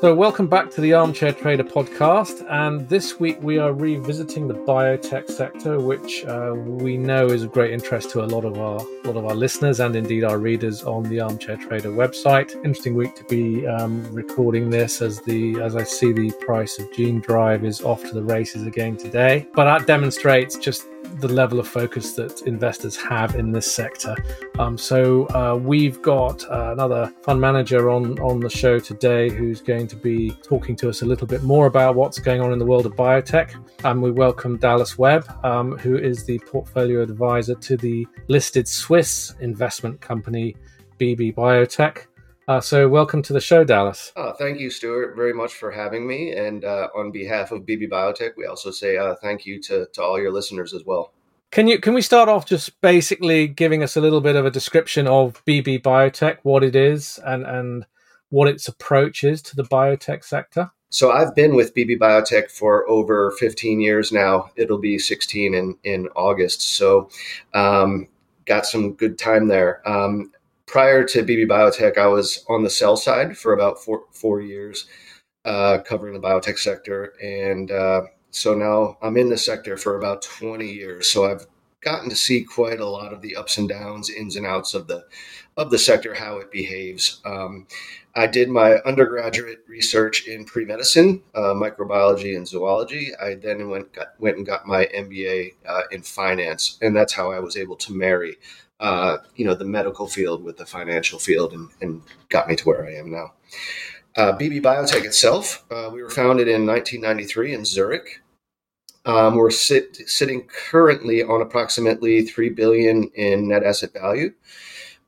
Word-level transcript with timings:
So, 0.00 0.14
welcome 0.14 0.46
back 0.46 0.70
to 0.70 0.80
the 0.80 0.94
Armchair 0.94 1.34
Trader 1.34 1.62
podcast. 1.62 2.46
And 2.48 2.88
this 2.88 3.20
week 3.20 3.36
we 3.42 3.58
are 3.58 3.74
revisiting 3.74 4.48
the 4.48 4.54
biotech 4.54 5.30
sector, 5.30 5.78
which 5.78 6.24
uh, 6.24 6.54
we 6.56 6.96
know 6.96 7.26
is 7.26 7.42
of 7.42 7.52
great 7.52 7.70
interest 7.70 8.08
to 8.12 8.24
a 8.24 8.24
lot 8.24 8.46
of 8.46 8.56
our 8.56 8.78
lot 9.04 9.16
of 9.16 9.26
our 9.26 9.34
listeners 9.34 9.78
and 9.78 9.94
indeed 9.94 10.24
our 10.24 10.38
readers 10.38 10.84
on 10.84 11.02
the 11.02 11.20
Armchair 11.20 11.58
Trader 11.58 11.90
website. 11.90 12.54
Interesting 12.64 12.94
week 12.94 13.14
to 13.16 13.24
be 13.24 13.66
um, 13.66 14.02
recording 14.10 14.70
this 14.70 15.02
as 15.02 15.20
the 15.20 15.60
as 15.60 15.76
I 15.76 15.82
see 15.82 16.14
the 16.14 16.30
price 16.46 16.78
of 16.78 16.90
Genedrive 16.92 17.62
is 17.62 17.82
off 17.82 18.00
to 18.04 18.14
the 18.14 18.22
races 18.22 18.66
again 18.66 18.96
today. 18.96 19.46
But 19.52 19.64
that 19.64 19.86
demonstrates 19.86 20.56
just 20.56 20.86
the 21.18 21.28
level 21.28 21.58
of 21.58 21.68
focus 21.68 22.12
that 22.12 22.42
investors 22.42 22.96
have 22.96 23.34
in 23.34 23.52
this 23.52 23.70
sector. 23.70 24.16
Um, 24.58 24.78
so 24.78 25.26
uh, 25.28 25.56
we've 25.56 26.00
got 26.02 26.44
uh, 26.50 26.72
another 26.72 27.12
fund 27.22 27.40
manager 27.40 27.90
on 27.90 28.18
on 28.20 28.40
the 28.40 28.50
show 28.50 28.78
today 28.78 29.30
who's 29.30 29.60
going 29.60 29.86
to 29.88 29.96
be 29.96 30.30
talking 30.42 30.76
to 30.76 30.88
us 30.88 31.02
a 31.02 31.06
little 31.06 31.26
bit 31.26 31.42
more 31.42 31.66
about 31.66 31.94
what's 31.94 32.18
going 32.18 32.40
on 32.40 32.52
in 32.52 32.58
the 32.58 32.66
world 32.66 32.86
of 32.86 32.92
biotech. 32.92 33.54
And 33.84 34.02
we 34.02 34.10
welcome 34.10 34.56
Dallas 34.58 34.98
Webb, 34.98 35.24
um, 35.44 35.76
who 35.78 35.96
is 35.96 36.24
the 36.24 36.38
portfolio 36.40 37.02
advisor 37.02 37.54
to 37.54 37.76
the 37.76 38.06
listed 38.28 38.68
Swiss 38.68 39.34
investment 39.40 40.00
company 40.00 40.56
BB 40.98 41.34
Biotech. 41.34 42.06
Uh, 42.50 42.60
so, 42.60 42.88
welcome 42.88 43.22
to 43.22 43.32
the 43.32 43.40
show, 43.40 43.62
Dallas. 43.62 44.12
Oh, 44.16 44.32
thank 44.32 44.58
you, 44.58 44.70
Stuart, 44.70 45.14
very 45.14 45.32
much 45.32 45.54
for 45.54 45.70
having 45.70 46.04
me. 46.04 46.32
And 46.32 46.64
uh, 46.64 46.88
on 46.96 47.12
behalf 47.12 47.52
of 47.52 47.60
BB 47.60 47.88
Biotech, 47.88 48.32
we 48.36 48.44
also 48.44 48.72
say 48.72 48.96
uh, 48.96 49.14
thank 49.22 49.46
you 49.46 49.62
to, 49.62 49.86
to 49.92 50.02
all 50.02 50.20
your 50.20 50.32
listeners 50.32 50.74
as 50.74 50.84
well. 50.84 51.12
Can 51.52 51.68
you 51.68 51.78
can 51.78 51.94
we 51.94 52.02
start 52.02 52.28
off 52.28 52.46
just 52.46 52.80
basically 52.80 53.46
giving 53.46 53.84
us 53.84 53.96
a 53.96 54.00
little 54.00 54.20
bit 54.20 54.34
of 54.34 54.46
a 54.46 54.50
description 54.50 55.06
of 55.06 55.44
BB 55.44 55.82
Biotech, 55.82 56.38
what 56.42 56.64
it 56.64 56.74
is, 56.74 57.20
and 57.24 57.46
and 57.46 57.86
what 58.30 58.48
its 58.48 58.66
approach 58.66 59.22
is 59.22 59.40
to 59.42 59.54
the 59.54 59.62
biotech 59.62 60.24
sector? 60.24 60.72
So 60.88 61.12
I've 61.12 61.36
been 61.36 61.54
with 61.54 61.72
BB 61.72 62.00
Biotech 62.00 62.50
for 62.50 62.84
over 62.90 63.30
15 63.38 63.80
years 63.80 64.10
now. 64.10 64.50
It'll 64.56 64.80
be 64.80 64.98
16 64.98 65.54
in 65.54 65.76
in 65.84 66.08
August. 66.16 66.62
So 66.62 67.10
um, 67.54 68.08
got 68.44 68.66
some 68.66 68.94
good 68.94 69.20
time 69.20 69.46
there. 69.46 69.88
Um, 69.88 70.32
prior 70.70 71.02
to 71.02 71.24
BB 71.24 71.48
Biotech, 71.48 71.98
I 71.98 72.06
was 72.06 72.44
on 72.48 72.62
the 72.62 72.70
sell 72.70 72.96
side 72.96 73.36
for 73.36 73.52
about 73.52 73.82
four 73.82 74.04
four 74.12 74.40
years, 74.40 74.86
uh, 75.44 75.78
covering 75.78 76.14
the 76.14 76.20
biotech 76.20 76.58
sector, 76.58 77.14
and 77.20 77.72
uh, 77.72 78.02
so 78.30 78.54
now 78.54 78.96
I'm 79.02 79.16
in 79.16 79.28
the 79.28 79.36
sector 79.36 79.76
for 79.76 79.98
about 79.98 80.22
20 80.22 80.64
years. 80.64 81.10
So 81.10 81.28
I've 81.28 81.46
gotten 81.80 82.08
to 82.08 82.14
see 82.14 82.44
quite 82.44 82.78
a 82.78 82.86
lot 82.86 83.12
of 83.12 83.20
the 83.20 83.34
ups 83.34 83.58
and 83.58 83.68
downs, 83.68 84.10
ins 84.10 84.36
and 84.36 84.46
outs 84.46 84.72
of 84.74 84.86
the 84.86 85.04
of 85.56 85.70
the 85.70 85.78
sector, 85.78 86.14
how 86.14 86.38
it 86.38 86.52
behaves. 86.52 87.20
Um, 87.24 87.66
I 88.14 88.28
did 88.28 88.48
my 88.48 88.74
undergraduate 88.86 89.64
research 89.66 90.28
in 90.28 90.44
pre 90.44 90.64
medicine, 90.64 91.20
uh, 91.34 91.54
microbiology, 91.54 92.36
and 92.36 92.46
zoology. 92.46 93.10
I 93.20 93.34
then 93.34 93.70
went 93.70 93.92
got, 93.92 94.08
went 94.20 94.36
and 94.36 94.46
got 94.46 94.68
my 94.68 94.86
MBA 94.86 95.54
uh, 95.66 95.82
in 95.90 96.02
finance, 96.02 96.78
and 96.80 96.94
that's 96.94 97.12
how 97.12 97.32
I 97.32 97.40
was 97.40 97.56
able 97.56 97.76
to 97.76 97.92
marry 97.92 98.36
uh, 98.80 99.18
you 99.36 99.44
know, 99.44 99.54
the 99.54 99.64
medical 99.64 100.06
field 100.06 100.42
with 100.42 100.56
the 100.56 100.66
financial 100.66 101.18
field 101.18 101.52
and, 101.52 101.68
and 101.80 102.02
got 102.30 102.48
me 102.48 102.56
to 102.56 102.64
where 102.64 102.86
I 102.86 102.94
am 102.94 103.10
now. 103.10 103.34
Uh, 104.16 104.32
BB 104.32 104.62
Biotech 104.62 105.04
itself, 105.04 105.64
uh, 105.70 105.90
we 105.92 106.02
were 106.02 106.10
founded 106.10 106.48
in 106.48 106.66
1993 106.66 107.54
in 107.54 107.64
Zurich. 107.64 108.22
Um, 109.04 109.36
we're 109.36 109.50
sit, 109.50 109.96
sitting 110.08 110.48
currently 110.48 111.22
on 111.22 111.40
approximately 111.40 112.22
three 112.22 112.50
billion 112.50 113.04
in 113.14 113.48
net 113.48 113.62
asset 113.62 113.92
value. 113.92 114.32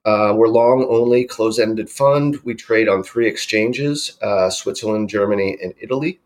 Uh, 0.04 0.32
we're 0.36 0.48
long 0.48 0.86
only 0.88 1.24
close-ended 1.24 1.88
fund. 1.88 2.38
We 2.44 2.54
trade 2.54 2.88
on 2.88 3.02
three 3.02 3.28
exchanges: 3.28 4.18
uh, 4.22 4.50
Switzerland, 4.50 5.08
Germany, 5.08 5.58
and 5.62 5.74
Italy. 5.80 6.20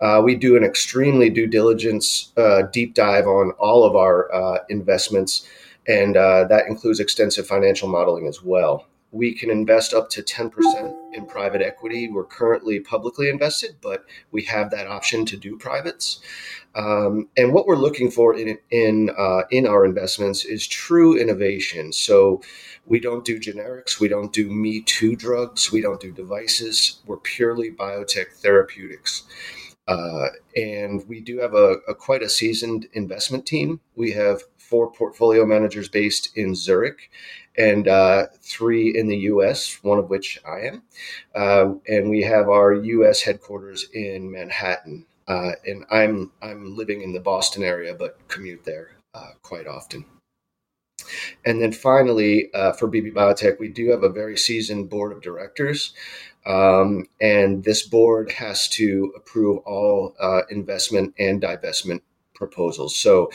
Uh, 0.00 0.20
we 0.24 0.36
do 0.36 0.56
an 0.56 0.64
extremely 0.64 1.28
due 1.28 1.46
diligence 1.46 2.32
uh, 2.36 2.62
deep 2.72 2.94
dive 2.94 3.26
on 3.26 3.50
all 3.58 3.84
of 3.84 3.96
our 3.96 4.32
uh, 4.32 4.58
investments 4.68 5.46
and 5.88 6.16
uh, 6.16 6.44
that 6.44 6.66
includes 6.66 7.00
extensive 7.00 7.46
financial 7.46 7.88
modeling 7.88 8.26
as 8.26 8.42
well. 8.42 8.86
We 9.10 9.34
can 9.34 9.50
invest 9.50 9.94
up 9.94 10.10
to 10.10 10.22
10% 10.22 11.14
in 11.14 11.24
private 11.24 11.62
equity. 11.62 12.10
We're 12.10 12.24
currently 12.24 12.78
publicly 12.78 13.30
invested, 13.30 13.76
but 13.80 14.04
we 14.30 14.42
have 14.42 14.70
that 14.70 14.86
option 14.86 15.24
to 15.26 15.36
do 15.38 15.56
privates. 15.56 16.20
Um, 16.74 17.28
and 17.34 17.54
what 17.54 17.66
we're 17.66 17.76
looking 17.76 18.10
for 18.10 18.36
in 18.36 18.58
in 18.70 19.10
uh, 19.16 19.42
in 19.50 19.66
our 19.66 19.86
investments 19.86 20.44
is 20.44 20.66
true 20.66 21.18
innovation. 21.18 21.90
So 21.92 22.42
we 22.84 23.00
don't 23.00 23.24
do 23.24 23.40
generics, 23.40 23.98
we 23.98 24.08
don't 24.08 24.32
do 24.32 24.50
me 24.50 24.82
too 24.82 25.16
drugs, 25.16 25.72
we 25.72 25.80
don't 25.80 26.00
do 26.00 26.12
devices. 26.12 27.00
We're 27.06 27.16
purely 27.16 27.70
biotech 27.70 28.34
therapeutics. 28.34 29.24
Uh, 29.88 30.28
and 30.54 31.08
we 31.08 31.18
do 31.18 31.38
have 31.38 31.54
a, 31.54 31.76
a, 31.88 31.94
quite 31.94 32.22
a 32.22 32.28
seasoned 32.28 32.86
investment 32.92 33.46
team. 33.46 33.80
We 33.96 34.12
have 34.12 34.42
four 34.68 34.90
portfolio 34.92 35.46
managers 35.46 35.88
based 35.88 36.36
in 36.36 36.54
Zurich 36.54 37.10
and 37.56 37.88
uh, 37.88 38.26
three 38.40 38.96
in 38.96 39.08
the 39.08 39.16
U.S., 39.32 39.78
one 39.82 39.98
of 39.98 40.10
which 40.10 40.38
I 40.46 40.66
am. 40.66 40.82
Uh, 41.34 41.74
and 41.88 42.10
we 42.10 42.22
have 42.22 42.48
our 42.48 42.74
U.S. 42.74 43.22
headquarters 43.22 43.88
in 43.92 44.30
Manhattan. 44.30 45.06
Uh, 45.26 45.52
and 45.66 45.84
I'm 45.90 46.32
I'm 46.40 46.76
living 46.76 47.02
in 47.02 47.12
the 47.12 47.20
Boston 47.20 47.62
area, 47.62 47.94
but 47.94 48.16
commute 48.28 48.64
there 48.64 48.92
uh, 49.14 49.32
quite 49.42 49.66
often. 49.66 50.04
And 51.44 51.60
then 51.60 51.72
finally, 51.72 52.52
uh, 52.54 52.72
for 52.72 52.88
BB 52.88 53.12
Biotech, 53.12 53.58
we 53.58 53.68
do 53.68 53.90
have 53.90 54.02
a 54.02 54.08
very 54.08 54.36
seasoned 54.36 54.90
board 54.90 55.12
of 55.12 55.22
directors. 55.22 55.92
Um, 56.46 57.06
and 57.20 57.64
this 57.64 57.86
board 57.86 58.32
has 58.32 58.68
to 58.70 59.12
approve 59.16 59.58
all 59.66 60.14
uh, 60.20 60.42
investment 60.50 61.14
and 61.18 61.42
divestment 61.42 62.00
proposals. 62.38 62.96
So, 62.96 63.30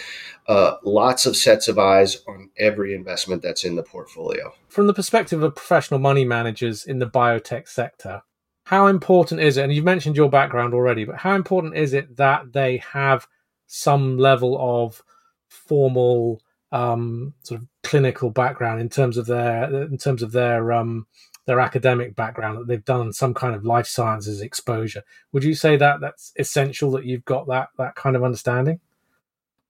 uh, 0.48 0.78
lots 0.84 1.26
of 1.26 1.36
sets 1.36 1.68
of 1.68 1.78
eyes 1.78 2.24
on 2.28 2.50
every 2.58 2.96
investment 2.96 3.44
that's 3.44 3.64
in 3.64 3.76
the 3.76 3.84
portfolio. 3.84 4.54
From 4.70 4.88
the 4.88 4.94
perspective 4.94 5.44
of 5.44 5.56
professional 5.56 6.00
money 6.00 6.26
managers 6.26 6.86
in 6.86 7.00
the 7.00 7.10
biotech 7.10 7.68
sector, 7.68 8.24
how 8.64 8.88
important 8.88 9.42
is 9.42 9.58
it? 9.58 9.64
And 9.64 9.74
you've 9.74 9.86
mentioned 9.86 10.16
your 10.16 10.30
background 10.30 10.74
already, 10.74 11.06
but 11.06 11.18
how 11.18 11.36
important 11.36 11.76
is 11.76 11.94
it 11.94 12.16
that 12.18 12.54
they 12.54 12.78
have 12.78 13.28
some 13.68 14.18
level 14.18 14.58
of 14.60 15.04
formal 15.50 16.42
um, 16.72 17.34
sort 17.44 17.62
of 17.62 17.68
clinical 17.84 18.32
background 18.32 18.82
in 18.82 18.90
terms 18.90 19.18
of 19.18 19.28
their 19.28 19.66
in 19.84 19.98
terms 19.98 20.24
of 20.24 20.32
their 20.32 20.72
um, 20.72 21.06
their 21.46 21.60
academic 21.60 22.16
background 22.16 22.58
that 22.58 22.68
they've 22.68 22.86
done 22.86 23.12
some 23.12 23.34
kind 23.34 23.54
of 23.54 23.66
life 23.66 23.88
sciences 23.88 24.42
exposure. 24.42 25.04
Would 25.34 25.44
you 25.44 25.54
say 25.54 25.76
that 25.78 26.00
that's 26.00 26.34
essential 26.38 26.90
that 26.92 27.06
you've 27.06 27.26
got 27.26 27.48
that 27.48 27.70
that 27.78 27.96
kind 27.96 28.16
of 28.16 28.24
understanding? 28.24 28.80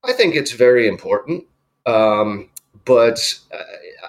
I 0.03 0.13
think 0.13 0.35
it's 0.35 0.51
very 0.51 0.87
important, 0.87 1.45
um, 1.85 2.49
but 2.85 3.39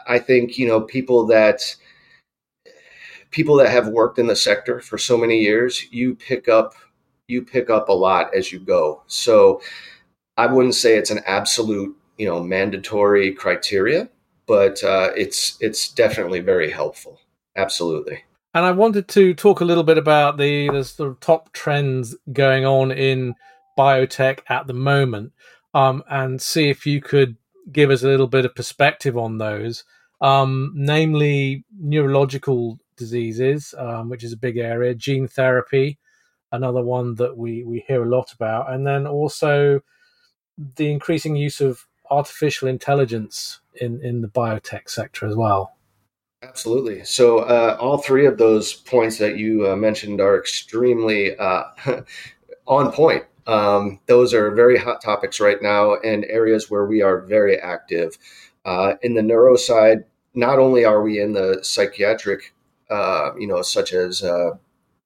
I 0.06 0.18
think 0.18 0.58
you 0.58 0.66
know 0.66 0.80
people 0.80 1.26
that 1.26 1.76
people 3.30 3.56
that 3.56 3.70
have 3.70 3.88
worked 3.88 4.18
in 4.18 4.26
the 4.26 4.36
sector 4.36 4.80
for 4.80 4.98
so 4.98 5.16
many 5.16 5.40
years, 5.40 5.86
you 5.90 6.14
pick 6.14 6.48
up 6.48 6.74
you 7.28 7.42
pick 7.42 7.70
up 7.70 7.88
a 7.88 7.92
lot 7.92 8.34
as 8.34 8.52
you 8.52 8.58
go. 8.58 9.02
So 9.06 9.60
I 10.36 10.46
wouldn't 10.46 10.74
say 10.74 10.96
it's 10.96 11.10
an 11.10 11.20
absolute 11.26 11.96
you 12.18 12.26
know 12.26 12.42
mandatory 12.42 13.32
criteria, 13.32 14.08
but 14.46 14.82
uh, 14.82 15.10
it's 15.16 15.56
it's 15.60 15.88
definitely 15.88 16.40
very 16.40 16.70
helpful. 16.70 17.20
Absolutely. 17.56 18.24
And 18.52 18.64
I 18.64 18.70
wanted 18.70 19.08
to 19.08 19.34
talk 19.34 19.60
a 19.60 19.64
little 19.64 19.82
bit 19.82 19.98
about 19.98 20.38
the 20.38 20.68
the 20.70 20.84
sort 20.84 21.10
of 21.10 21.20
top 21.20 21.52
trends 21.52 22.16
going 22.32 22.64
on 22.64 22.92
in 22.92 23.34
biotech 23.78 24.40
at 24.48 24.66
the 24.66 24.72
moment, 24.72 25.32
um, 25.74 26.02
and 26.08 26.40
see 26.40 26.70
if 26.70 26.86
you 26.86 27.00
could 27.00 27.36
give 27.72 27.90
us 27.90 28.02
a 28.02 28.06
little 28.06 28.26
bit 28.26 28.44
of 28.44 28.54
perspective 28.54 29.18
on 29.18 29.38
those, 29.38 29.84
um, 30.20 30.72
namely 30.74 31.64
neurological 31.78 32.78
diseases, 32.96 33.74
um, 33.76 34.08
which 34.08 34.22
is 34.22 34.32
a 34.32 34.36
big 34.36 34.56
area, 34.56 34.94
gene 34.94 35.26
therapy, 35.26 35.98
another 36.52 36.82
one 36.82 37.16
that 37.16 37.36
we 37.36 37.64
we 37.64 37.84
hear 37.88 38.04
a 38.04 38.08
lot 38.08 38.32
about, 38.32 38.72
and 38.72 38.86
then 38.86 39.06
also 39.06 39.80
the 40.76 40.90
increasing 40.90 41.34
use 41.34 41.60
of 41.60 41.86
artificial 42.10 42.68
intelligence 42.68 43.60
in, 43.80 44.00
in 44.04 44.20
the 44.20 44.28
biotech 44.28 44.88
sector 44.88 45.26
as 45.26 45.34
well. 45.34 45.76
Absolutely. 46.42 47.04
So, 47.04 47.40
uh, 47.40 47.76
all 47.80 47.98
three 47.98 48.26
of 48.26 48.36
those 48.38 48.72
points 48.72 49.18
that 49.18 49.38
you 49.38 49.68
uh, 49.68 49.76
mentioned 49.76 50.20
are 50.20 50.38
extremely 50.38 51.36
uh, 51.36 51.64
on 52.66 52.92
point. 52.92 53.24
Um, 53.46 54.00
those 54.06 54.32
are 54.32 54.50
very 54.50 54.78
hot 54.78 55.02
topics 55.02 55.40
right 55.40 55.60
now 55.60 55.96
and 55.96 56.24
areas 56.26 56.70
where 56.70 56.86
we 56.86 57.02
are 57.02 57.20
very 57.20 57.58
active. 57.58 58.18
Uh, 58.64 58.94
in 59.02 59.14
the 59.14 59.22
neuro 59.22 59.56
side, 59.56 60.04
not 60.34 60.58
only 60.58 60.84
are 60.84 61.02
we 61.02 61.20
in 61.20 61.32
the 61.32 61.58
psychiatric, 61.62 62.54
uh, 62.90 63.30
you 63.38 63.46
know, 63.46 63.62
such 63.62 63.92
as 63.92 64.22
uh, 64.22 64.50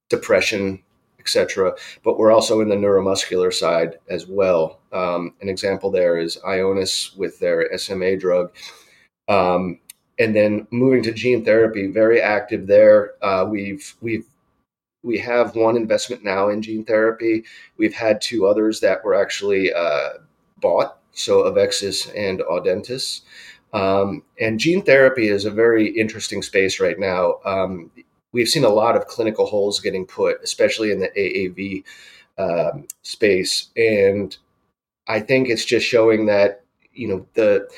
depression, 0.08 0.82
etc. 1.18 1.74
But 2.04 2.18
we're 2.18 2.32
also 2.32 2.60
in 2.60 2.68
the 2.68 2.76
neuromuscular 2.76 3.52
side 3.52 3.98
as 4.08 4.26
well. 4.26 4.80
Um, 4.92 5.34
an 5.40 5.48
example 5.48 5.90
there 5.90 6.16
is 6.16 6.38
Ionis 6.46 7.16
with 7.16 7.38
their 7.40 7.76
SMA 7.76 8.16
drug. 8.16 8.52
Um, 9.28 9.80
and 10.18 10.34
then 10.34 10.66
moving 10.70 11.02
to 11.04 11.12
gene 11.12 11.44
therapy, 11.44 11.86
very 11.86 12.20
active 12.20 12.66
there. 12.66 13.12
Uh, 13.22 13.46
we've 13.48 13.94
we've 14.00 14.26
we 15.02 15.18
have 15.18 15.54
one 15.54 15.76
investment 15.76 16.24
now 16.24 16.48
in 16.48 16.62
gene 16.62 16.84
therapy. 16.84 17.44
We've 17.76 17.94
had 17.94 18.20
two 18.20 18.46
others 18.46 18.80
that 18.80 19.04
were 19.04 19.14
actually 19.14 19.72
uh, 19.72 20.10
bought, 20.60 20.98
so 21.12 21.44
Avexis 21.44 22.10
and 22.16 22.40
Audentes. 22.40 23.22
Um, 23.72 24.22
and 24.40 24.58
gene 24.58 24.82
therapy 24.82 25.28
is 25.28 25.44
a 25.44 25.50
very 25.50 25.88
interesting 25.88 26.42
space 26.42 26.80
right 26.80 26.98
now. 26.98 27.36
Um, 27.44 27.90
we've 28.32 28.48
seen 28.48 28.64
a 28.64 28.68
lot 28.68 28.96
of 28.96 29.06
clinical 29.06 29.46
holds 29.46 29.80
getting 29.80 30.06
put, 30.06 30.42
especially 30.42 30.90
in 30.90 31.00
the 31.00 31.10
AAV 31.16 31.84
um, 32.38 32.86
space, 33.02 33.68
and 33.76 34.36
I 35.06 35.20
think 35.20 35.48
it's 35.48 35.64
just 35.64 35.86
showing 35.86 36.26
that 36.26 36.64
you 36.92 37.08
know 37.08 37.26
the 37.34 37.68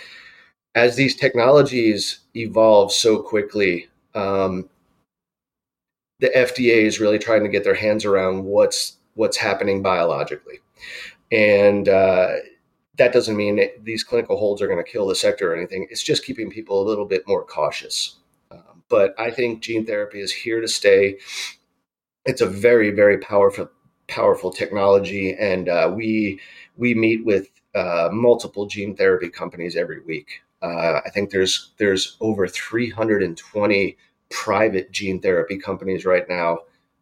as 0.75 0.97
these 0.97 1.17
technologies 1.17 2.21
evolve 2.37 2.93
so 2.93 3.21
quickly, 3.21 3.89
um, 4.15 4.69
the 6.21 6.29
FDA 6.29 6.85
is 6.85 7.01
really 7.01 7.19
trying 7.19 7.43
to 7.43 7.49
get 7.49 7.65
their 7.65 7.75
hands 7.75 8.05
around 8.05 8.45
what's 8.45 8.97
what's 9.15 9.37
happening 9.37 9.83
biologically, 9.83 10.59
and 11.33 11.89
uh, 11.89 12.37
that 12.99 13.13
doesn't 13.13 13.37
mean 13.37 13.57
that 13.57 13.85
these 13.85 14.05
clinical 14.05 14.37
holds 14.37 14.61
are 14.61 14.69
going 14.69 14.83
to 14.83 14.91
kill 14.91 15.07
the 15.07 15.15
sector 15.15 15.53
or 15.53 15.57
anything. 15.57 15.87
It's 15.91 16.03
just 16.03 16.25
keeping 16.25 16.51
people 16.51 16.83
a 16.83 16.89
little 16.89 17.07
bit 17.07 17.27
more 17.27 17.45
cautious. 17.45 18.17
Um, 18.51 18.83
but 18.89 19.19
I 19.19 19.31
think 19.31 19.63
gene 19.63 19.87
therapy 19.87 20.21
is 20.21 20.33
here 20.33 20.61
to 20.61 20.69
stay. 20.69 21.19
It's 22.27 22.43
a 22.43 22.47
very 22.47 22.91
very 22.91 23.19
powerful 23.19 23.71
powerful 24.07 24.51
technology, 24.51 25.35
and 25.39 25.69
uh, 25.69 25.91
we 25.95 26.41
we 26.77 26.95
meet 26.95 27.25
with 27.25 27.49
uh, 27.75 28.11
multiple 28.13 28.67
gene 28.67 28.95
therapy 28.95 29.31
companies 29.31 29.77
every 29.77 30.01
week. 30.01 30.43
Uh, 30.63 31.01
I 31.05 31.11
think 31.11 31.31
there's 31.31 31.73
there's 31.79 32.17
over 32.21 32.47
320 32.47 33.97
private 34.31 34.91
gene 34.93 35.21
therapy 35.21 35.59
companies 35.59 36.05
right 36.05 36.29
now 36.29 36.61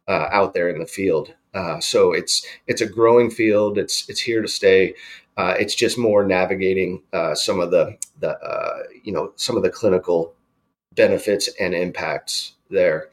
uh, 0.08 0.28
out 0.32 0.54
there 0.54 0.68
in 0.68 0.78
the 0.78 0.86
field. 0.86 1.34
Uh, 1.54 1.80
so 1.80 2.12
it's 2.12 2.46
it's 2.66 2.80
a 2.80 2.86
growing 2.86 3.30
field. 3.30 3.78
It's 3.78 4.08
it's 4.08 4.20
here 4.20 4.42
to 4.42 4.48
stay. 4.48 4.94
Uh, 5.36 5.54
it's 5.58 5.74
just 5.74 5.98
more 5.98 6.24
navigating 6.24 7.02
uh, 7.12 7.34
some 7.34 7.60
of 7.60 7.70
the 7.70 7.96
the 8.20 8.38
uh, 8.38 8.82
you 9.02 9.12
know 9.12 9.32
some 9.36 9.56
of 9.56 9.62
the 9.62 9.70
clinical 9.70 10.34
benefits 10.94 11.48
and 11.60 11.74
impacts 11.74 12.54
there. 12.70 13.08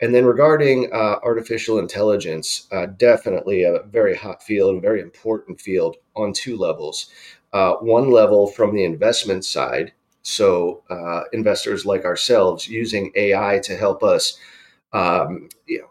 And 0.00 0.14
then 0.14 0.24
regarding 0.24 0.90
uh, 0.92 1.16
artificial 1.24 1.80
intelligence, 1.80 2.68
definitely 2.98 3.64
a 3.64 3.82
very 3.82 4.14
hot 4.14 4.44
field, 4.44 4.76
a 4.76 4.80
very 4.80 5.00
important 5.00 5.60
field 5.60 5.96
on 6.14 6.32
two 6.32 6.56
levels. 6.56 7.10
one 7.52 8.12
level 8.12 8.46
from 8.46 8.74
the 8.76 8.84
investment 8.84 9.44
side, 9.44 9.92
so 10.28 10.82
uh, 10.90 11.22
investors 11.32 11.86
like 11.86 12.04
ourselves 12.04 12.68
using 12.68 13.10
AI 13.14 13.60
to 13.60 13.74
help 13.74 14.02
us, 14.02 14.38
um, 14.92 15.48
you 15.66 15.78
know, 15.78 15.88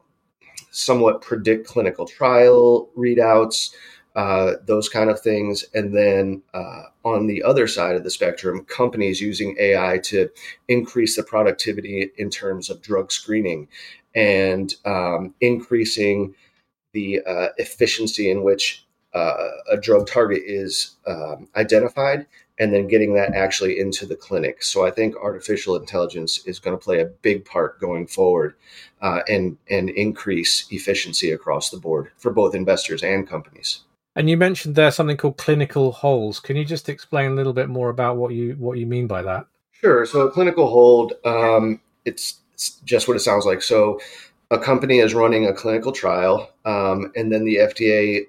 somewhat 0.70 1.24
predict 1.24 1.66
clinical 1.68 2.06
trial 2.06 2.88
readouts, 2.96 3.74
uh, 4.16 4.54
those 4.64 4.90
kind 4.90 5.10
of 5.10 5.20
things. 5.20 5.66
And 5.74 5.92
then 5.96 6.44
uh, 6.54 6.84
on 7.04 7.26
the 7.26 7.42
other 7.42 7.68
side 7.68 7.96
of 7.96 8.04
the 8.04 8.12
spectrum, 8.12 8.64
companies 8.66 9.20
using 9.20 9.56
AI 9.60 9.98
to 10.04 10.30
increase 10.68 11.16
the 11.16 11.24
productivity 11.24 12.12
in 12.18 12.30
terms 12.30 12.70
of 12.70 12.84
drug 12.84 13.12
screening 13.12 13.68
and 14.14 14.76
um, 14.86 15.34
increasing 15.42 16.36
the 16.94 17.22
uh, 17.22 17.48
efficiency 17.58 18.30
in 18.30 18.44
which 18.44 18.86
uh, 19.16 19.50
a 19.72 19.78
drug 19.78 20.06
target 20.06 20.44
is 20.46 20.96
um, 21.08 21.48
identified 21.56 22.28
and 22.60 22.74
then 22.74 22.88
getting 22.88 23.14
that 23.14 23.34
actually 23.34 23.80
into 23.80 24.06
the 24.06 24.16
clinic. 24.16 24.64
So 24.64 24.86
I 24.86 24.92
think 24.92 25.16
artificial 25.16 25.76
intelligence 25.76 26.40
is 26.46 26.60
going 26.60 26.78
to 26.78 26.84
play 26.84 27.00
a 27.00 27.06
big 27.06 27.46
part 27.46 27.80
going 27.80 28.08
forward 28.08 28.56
uh, 29.02 29.22
and 29.28 29.58
and 29.70 29.90
increase 29.90 30.68
efficiency 30.72 31.32
across 31.32 31.70
the 31.70 31.78
board 31.78 32.12
for 32.18 32.32
both 32.32 32.56
investors 32.56 33.04
and 33.04 33.28
companies. 33.28 33.82
And 34.16 34.30
you 34.30 34.38
mentioned 34.38 34.76
there 34.76 34.90
something 34.90 35.18
called 35.18 35.38
clinical 35.38 35.92
holds. 35.92 36.40
Can 36.40 36.58
you 36.58 36.66
just 36.66 36.90
explain 36.90 37.32
a 37.32 37.36
little 37.36 37.54
bit 37.54 37.70
more 37.70 37.90
about 37.90 38.18
what 38.18 38.34
you 38.34 38.54
what 38.54 38.80
you 38.80 38.88
mean 38.88 39.06
by 39.06 39.22
that? 39.22 39.46
Sure. 39.72 40.06
So 40.08 40.22
a 40.22 40.32
clinical 40.32 40.68
hold, 40.68 41.14
um, 41.24 41.80
it's, 42.04 42.40
it's 42.54 42.72
just 42.84 43.08
what 43.08 43.16
it 43.16 43.20
sounds 43.20 43.46
like. 43.46 43.62
So 43.62 44.00
a 44.50 44.58
company 44.58 45.00
is 45.00 45.14
running 45.14 45.46
a 45.46 45.54
clinical 45.54 45.92
trial, 45.92 46.50
um, 46.66 47.12
and 47.16 47.32
then 47.32 47.46
the 47.46 47.58
FDA 47.58 48.26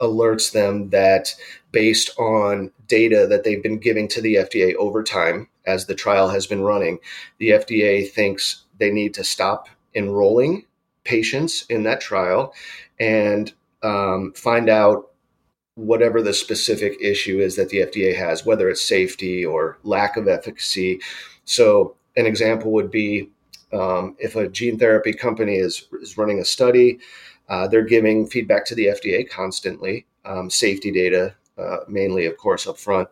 alerts 0.00 0.52
them 0.52 0.90
that 0.90 1.34
based 1.72 2.10
on 2.18 2.70
data 2.86 3.26
that 3.28 3.44
they've 3.44 3.62
been 3.62 3.78
giving 3.78 4.08
to 4.08 4.20
the 4.20 4.36
FDA 4.36 4.74
over 4.76 5.02
time 5.02 5.48
as 5.66 5.86
the 5.86 5.94
trial 5.94 6.28
has 6.28 6.46
been 6.46 6.62
running, 6.62 6.98
the 7.38 7.50
FDA 7.50 8.08
thinks 8.10 8.64
they 8.78 8.90
need 8.90 9.14
to 9.14 9.24
stop 9.24 9.68
enrolling 9.94 10.64
patients 11.04 11.64
in 11.68 11.82
that 11.84 12.00
trial 12.00 12.54
and 12.98 13.52
um, 13.82 14.32
find 14.34 14.68
out 14.68 15.10
whatever 15.74 16.20
the 16.20 16.34
specific 16.34 16.96
issue 17.00 17.40
is 17.40 17.56
that 17.56 17.70
the 17.70 17.78
FDA 17.78 18.16
has, 18.16 18.44
whether 18.44 18.68
it's 18.68 18.82
safety 18.82 19.44
or 19.44 19.78
lack 19.82 20.16
of 20.16 20.28
efficacy. 20.28 21.00
So, 21.44 21.96
an 22.16 22.26
example 22.26 22.72
would 22.72 22.90
be 22.90 23.30
um, 23.72 24.16
if 24.18 24.36
a 24.36 24.48
gene 24.48 24.78
therapy 24.78 25.12
company 25.12 25.56
is, 25.56 25.86
is 26.02 26.18
running 26.18 26.40
a 26.40 26.44
study 26.44 26.98
uh, 27.50 27.66
they're 27.66 27.82
giving 27.82 28.26
feedback 28.26 28.64
to 28.64 28.74
the 28.76 28.86
FDA 28.86 29.28
constantly, 29.28 30.06
um, 30.24 30.48
safety 30.48 30.92
data, 30.92 31.34
uh, 31.58 31.78
mainly, 31.88 32.24
of 32.24 32.36
course, 32.36 32.66
up 32.66 32.78
front. 32.78 33.08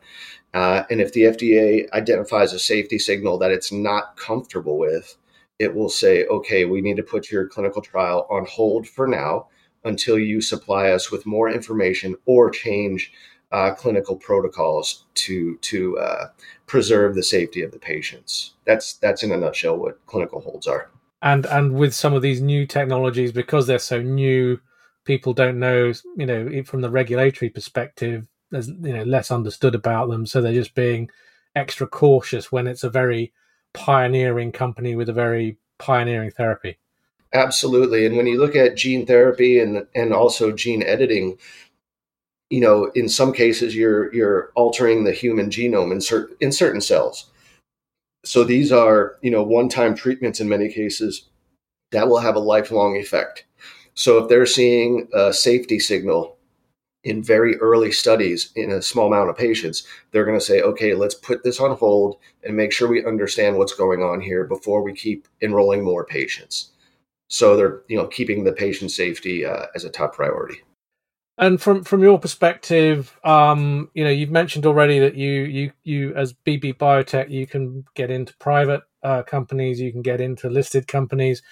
Uh, 0.54 0.84
and 0.90 1.00
if 1.00 1.12
the 1.12 1.22
FDA 1.22 1.90
identifies 1.92 2.52
a 2.52 2.58
safety 2.58 2.98
signal 2.98 3.36
that 3.38 3.50
it's 3.50 3.72
not 3.72 4.16
comfortable 4.16 4.78
with, 4.78 5.16
it 5.58 5.74
will 5.74 5.88
say, 5.88 6.24
okay, 6.26 6.64
we 6.64 6.80
need 6.80 6.96
to 6.96 7.02
put 7.02 7.30
your 7.30 7.48
clinical 7.48 7.82
trial 7.82 8.26
on 8.30 8.46
hold 8.46 8.88
for 8.88 9.08
now 9.08 9.48
until 9.84 10.18
you 10.18 10.40
supply 10.40 10.90
us 10.90 11.10
with 11.10 11.26
more 11.26 11.50
information 11.50 12.14
or 12.24 12.48
change 12.48 13.12
uh, 13.50 13.74
clinical 13.74 14.14
protocols 14.14 15.04
to 15.14 15.56
to 15.56 15.98
uh, 15.98 16.28
preserve 16.66 17.14
the 17.14 17.22
safety 17.22 17.62
of 17.62 17.72
the 17.72 17.78
patients. 17.78 18.54
That's 18.66 18.94
that's 18.94 19.22
in 19.22 19.32
a 19.32 19.36
nutshell 19.36 19.76
what 19.78 20.04
clinical 20.06 20.40
holds 20.40 20.66
are 20.66 20.90
and 21.22 21.46
and 21.46 21.74
with 21.74 21.94
some 21.94 22.14
of 22.14 22.22
these 22.22 22.40
new 22.40 22.66
technologies 22.66 23.32
because 23.32 23.66
they're 23.66 23.78
so 23.78 24.00
new 24.00 24.58
people 25.04 25.32
don't 25.32 25.58
know 25.58 25.92
you 26.16 26.26
know 26.26 26.62
from 26.64 26.80
the 26.80 26.90
regulatory 26.90 27.50
perspective 27.50 28.28
there's 28.50 28.68
you 28.68 28.92
know 28.92 29.02
less 29.02 29.30
understood 29.30 29.74
about 29.74 30.08
them. 30.08 30.26
So 30.26 30.40
they're 30.40 30.52
just 30.52 30.74
being 30.74 31.10
extra 31.54 31.86
cautious 31.86 32.52
when 32.52 32.66
it's 32.66 32.84
a 32.84 32.90
very 32.90 33.32
pioneering 33.74 34.52
company 34.52 34.96
with 34.96 35.08
a 35.08 35.12
very 35.14 35.58
pioneering 35.78 36.30
therapy. 36.30 36.78
Absolutely. 37.34 38.06
And 38.06 38.16
when 38.16 38.26
you 38.26 38.40
look 38.40 38.56
at 38.56 38.76
gene 38.76 39.06
therapy 39.06 39.60
and 39.60 39.86
and 39.94 40.12
also 40.12 40.52
gene 40.52 40.82
editing 40.82 41.38
you 42.50 42.60
know 42.60 42.90
in 42.94 43.08
some 43.08 43.32
cases 43.32 43.76
you're 43.76 44.12
you're 44.14 44.50
altering 44.54 45.04
the 45.04 45.12
human 45.12 45.50
genome 45.50 45.92
in 45.92 46.00
certain 46.00 46.34
in 46.40 46.50
certain 46.50 46.80
cells 46.80 47.26
so 48.28 48.44
these 48.44 48.70
are, 48.70 49.16
you 49.22 49.30
know, 49.30 49.42
one-time 49.42 49.94
treatments 49.94 50.38
in 50.38 50.50
many 50.50 50.70
cases 50.70 51.30
that 51.92 52.08
will 52.08 52.18
have 52.18 52.36
a 52.36 52.40
lifelong 52.40 52.94
effect. 52.96 53.46
So 53.94 54.18
if 54.18 54.28
they're 54.28 54.44
seeing 54.44 55.08
a 55.14 55.32
safety 55.32 55.78
signal 55.78 56.36
in 57.04 57.22
very 57.22 57.56
early 57.56 57.90
studies 57.90 58.52
in 58.54 58.70
a 58.70 58.82
small 58.82 59.06
amount 59.06 59.30
of 59.30 59.36
patients, 59.38 59.86
they're 60.10 60.26
going 60.26 60.38
to 60.38 60.44
say, 60.44 60.60
okay, 60.60 60.92
let's 60.92 61.14
put 61.14 61.42
this 61.42 61.58
on 61.58 61.74
hold 61.76 62.18
and 62.44 62.54
make 62.54 62.70
sure 62.70 62.86
we 62.86 63.02
understand 63.02 63.56
what's 63.56 63.74
going 63.74 64.02
on 64.02 64.20
here 64.20 64.44
before 64.44 64.82
we 64.82 64.92
keep 64.92 65.26
enrolling 65.40 65.82
more 65.82 66.04
patients. 66.04 66.72
So 67.30 67.56
they're, 67.56 67.80
you 67.88 67.96
know, 67.96 68.08
keeping 68.08 68.44
the 68.44 68.52
patient 68.52 68.90
safety 68.90 69.46
uh, 69.46 69.68
as 69.74 69.84
a 69.84 69.90
top 69.90 70.14
priority. 70.14 70.60
And 71.38 71.62
from 71.62 71.84
from 71.84 72.02
your 72.02 72.18
perspective, 72.18 73.16
um, 73.22 73.90
you 73.94 74.02
know, 74.02 74.10
you've 74.10 74.30
mentioned 74.30 74.66
already 74.66 74.98
that 74.98 75.14
you 75.14 75.42
you 75.42 75.72
you 75.84 76.14
as 76.16 76.34
BB 76.34 76.76
Biotech, 76.78 77.30
you 77.30 77.46
can 77.46 77.84
get 77.94 78.10
into 78.10 78.36
private 78.38 78.82
uh, 79.04 79.22
companies, 79.22 79.80
you 79.80 79.92
can 79.92 80.02
get 80.02 80.20
into 80.20 80.50
listed 80.50 80.88
companies. 80.88 81.42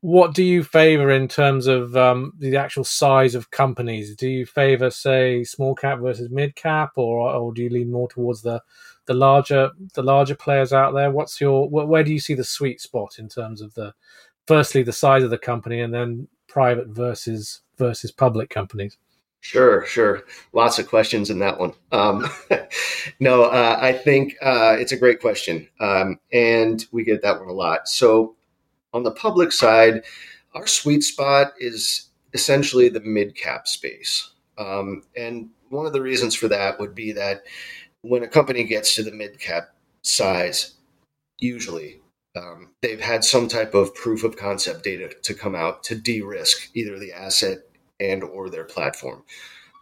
What 0.00 0.34
do 0.34 0.42
you 0.42 0.64
favor 0.64 1.10
in 1.10 1.28
terms 1.28 1.66
of 1.68 1.96
um, 1.96 2.32
the 2.38 2.56
actual 2.56 2.84
size 2.84 3.34
of 3.36 3.50
companies? 3.50 4.16
Do 4.16 4.28
you 4.28 4.46
favor, 4.46 4.90
say, 4.90 5.44
small 5.44 5.74
cap 5.74 6.00
versus 6.00 6.30
mid 6.30 6.56
cap, 6.56 6.92
or 6.96 7.30
or 7.30 7.54
do 7.54 7.62
you 7.62 7.70
lean 7.70 7.92
more 7.92 8.08
towards 8.08 8.42
the 8.42 8.60
the 9.06 9.14
larger 9.14 9.70
the 9.94 10.02
larger 10.02 10.34
players 10.34 10.72
out 10.72 10.92
there? 10.92 11.12
What's 11.12 11.40
your 11.40 11.68
where 11.68 12.02
do 12.02 12.12
you 12.12 12.20
see 12.20 12.34
the 12.34 12.42
sweet 12.42 12.80
spot 12.80 13.18
in 13.20 13.28
terms 13.28 13.60
of 13.60 13.74
the 13.74 13.94
firstly 14.48 14.82
the 14.82 14.92
size 14.92 15.22
of 15.22 15.30
the 15.30 15.38
company 15.38 15.80
and 15.80 15.94
then 15.94 16.26
private 16.48 16.88
versus 16.88 17.60
versus 17.78 18.10
public 18.10 18.50
companies? 18.50 18.96
Sure, 19.40 19.86
sure. 19.86 20.22
Lots 20.52 20.78
of 20.78 20.86
questions 20.88 21.30
in 21.30 21.38
that 21.38 21.58
one. 21.58 21.72
Um, 21.92 22.28
no, 23.20 23.44
uh, 23.44 23.78
I 23.80 23.92
think 23.92 24.36
uh, 24.42 24.76
it's 24.78 24.92
a 24.92 24.98
great 24.98 25.20
question, 25.20 25.66
um, 25.80 26.20
and 26.32 26.84
we 26.92 27.04
get 27.04 27.22
that 27.22 27.40
one 27.40 27.48
a 27.48 27.52
lot. 27.52 27.88
So, 27.88 28.36
on 28.92 29.02
the 29.02 29.12
public 29.12 29.52
side, 29.52 30.02
our 30.54 30.66
sweet 30.66 31.02
spot 31.02 31.54
is 31.58 32.10
essentially 32.34 32.90
the 32.90 33.00
mid 33.00 33.34
cap 33.34 33.66
space, 33.66 34.30
um, 34.58 35.02
and 35.16 35.48
one 35.70 35.86
of 35.86 35.94
the 35.94 36.02
reasons 36.02 36.34
for 36.34 36.48
that 36.48 36.78
would 36.78 36.94
be 36.94 37.12
that 37.12 37.44
when 38.02 38.22
a 38.22 38.28
company 38.28 38.64
gets 38.64 38.94
to 38.96 39.02
the 39.02 39.12
mid 39.12 39.40
cap 39.40 39.70
size, 40.02 40.74
usually 41.38 42.00
um, 42.36 42.70
they've 42.82 43.00
had 43.00 43.24
some 43.24 43.48
type 43.48 43.74
of 43.74 43.94
proof 43.94 44.22
of 44.22 44.36
concept 44.36 44.84
data 44.84 45.10
to 45.22 45.34
come 45.34 45.54
out 45.54 45.82
to 45.84 45.94
de-risk 45.94 46.70
either 46.74 46.98
the 46.98 47.12
asset 47.12 47.60
and 48.00 48.24
or 48.24 48.48
their 48.50 48.64
platform. 48.64 49.22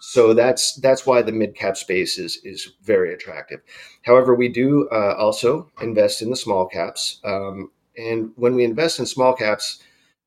So 0.01 0.33
that's 0.33 0.75
that's 0.77 1.07
why 1.07 1.23
the 1.23 1.33
mid 1.33 1.55
cap 1.55 1.77
space 1.77 2.19
is 2.19 2.39
is 2.45 2.73
very 2.83 3.13
attractive. 3.13 3.61
However, 4.03 4.35
we 4.35 4.49
do 4.49 4.89
uh, 4.93 5.15
also 5.19 5.71
invest 5.81 6.23
in 6.23 6.31
the 6.31 6.37
small 6.37 6.67
caps, 6.67 7.21
um, 7.25 7.71
and 7.97 8.31
when 8.37 8.55
we 8.55 8.65
invest 8.65 9.01
in 9.01 9.07
small 9.07 9.35
caps, 9.35 9.83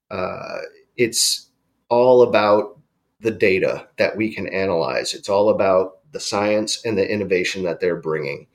uh, 0.10 0.60
it's 0.98 1.50
all 1.90 2.24
about 2.24 2.80
the 3.22 3.32
data 3.32 3.88
that 3.98 4.18
we 4.18 4.34
can 4.34 4.48
analyze. 4.48 5.14
It's 5.14 5.30
all 5.30 5.50
about 5.50 6.00
the 6.12 6.20
science 6.20 6.84
and 6.86 6.98
the 6.98 7.10
innovation 7.10 7.64
that 7.64 7.80
they're 7.80 7.96
bringing. 7.96 8.48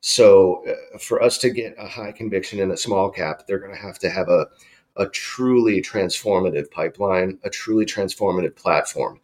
So, 0.00 0.64
uh, 0.68 0.98
for 0.98 1.22
us 1.22 1.38
to 1.38 1.50
get 1.50 1.74
a 1.78 1.86
high 1.88 2.12
conviction 2.12 2.58
in 2.60 2.70
a 2.70 2.76
small 2.76 3.10
cap, 3.10 3.46
they're 3.46 3.58
going 3.58 3.74
to 3.74 3.80
have 3.80 3.98
to 4.00 4.10
have 4.10 4.28
a 4.28 4.48
a 4.96 5.06
truly 5.08 5.82
transformative 5.82 6.70
pipeline, 6.70 7.38
a 7.44 7.50
truly 7.50 7.84
transformative 7.84 8.54
platform. 8.56 9.20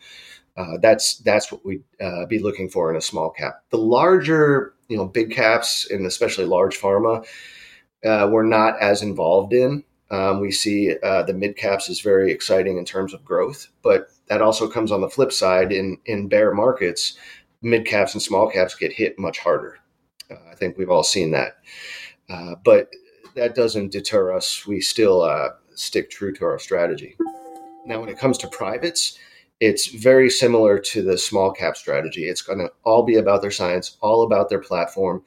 Uh, 0.56 0.76
that's 0.82 1.16
that's 1.18 1.50
what 1.50 1.64
we'd 1.64 1.84
uh, 2.00 2.26
be 2.26 2.38
looking 2.38 2.68
for 2.68 2.90
in 2.90 2.96
a 2.96 3.00
small 3.00 3.30
cap. 3.30 3.62
The 3.70 3.78
larger, 3.78 4.74
you 4.88 4.96
know, 4.96 5.06
big 5.06 5.30
caps 5.30 5.88
and 5.90 6.04
especially 6.06 6.44
large 6.44 6.78
pharma, 6.78 7.24
uh, 8.04 8.28
we're 8.30 8.44
not 8.44 8.78
as 8.80 9.02
involved 9.02 9.52
in. 9.52 9.84
Um, 10.10 10.40
we 10.40 10.50
see 10.50 10.96
uh, 11.02 11.22
the 11.22 11.32
mid 11.32 11.56
caps 11.56 11.88
is 11.88 12.00
very 12.00 12.32
exciting 12.32 12.78
in 12.78 12.84
terms 12.84 13.14
of 13.14 13.24
growth, 13.24 13.68
but 13.82 14.08
that 14.26 14.42
also 14.42 14.68
comes 14.68 14.90
on 14.90 15.00
the 15.00 15.08
flip 15.08 15.32
side. 15.32 15.72
In 15.72 15.98
in 16.04 16.28
bear 16.28 16.52
markets, 16.52 17.16
mid 17.62 17.86
caps 17.86 18.12
and 18.14 18.22
small 18.22 18.50
caps 18.50 18.74
get 18.74 18.92
hit 18.92 19.18
much 19.18 19.38
harder. 19.38 19.78
Uh, 20.30 20.50
I 20.50 20.56
think 20.56 20.76
we've 20.76 20.90
all 20.90 21.04
seen 21.04 21.30
that, 21.30 21.58
uh, 22.28 22.56
but 22.64 22.90
that 23.36 23.54
doesn't 23.54 23.92
deter 23.92 24.32
us. 24.32 24.66
We 24.66 24.80
still 24.80 25.22
stick 25.74 26.10
true 26.10 26.32
to 26.34 26.44
our 26.44 26.58
strategy. 26.58 27.16
Now, 27.86 28.00
when 28.00 28.08
it 28.08 28.18
comes 28.18 28.38
to 28.38 28.48
privates, 28.48 29.18
it's 29.60 29.86
very 29.86 30.30
similar 30.30 30.78
to 30.78 31.02
the 31.02 31.18
small 31.18 31.52
cap 31.52 31.76
strategy. 31.76 32.24
It's 32.24 32.42
going 32.42 32.58
to 32.58 32.70
all 32.84 33.02
be 33.02 33.16
about 33.16 33.42
their 33.42 33.50
science, 33.50 33.96
all 34.00 34.22
about 34.22 34.48
their 34.48 34.60
platform, 34.60 35.22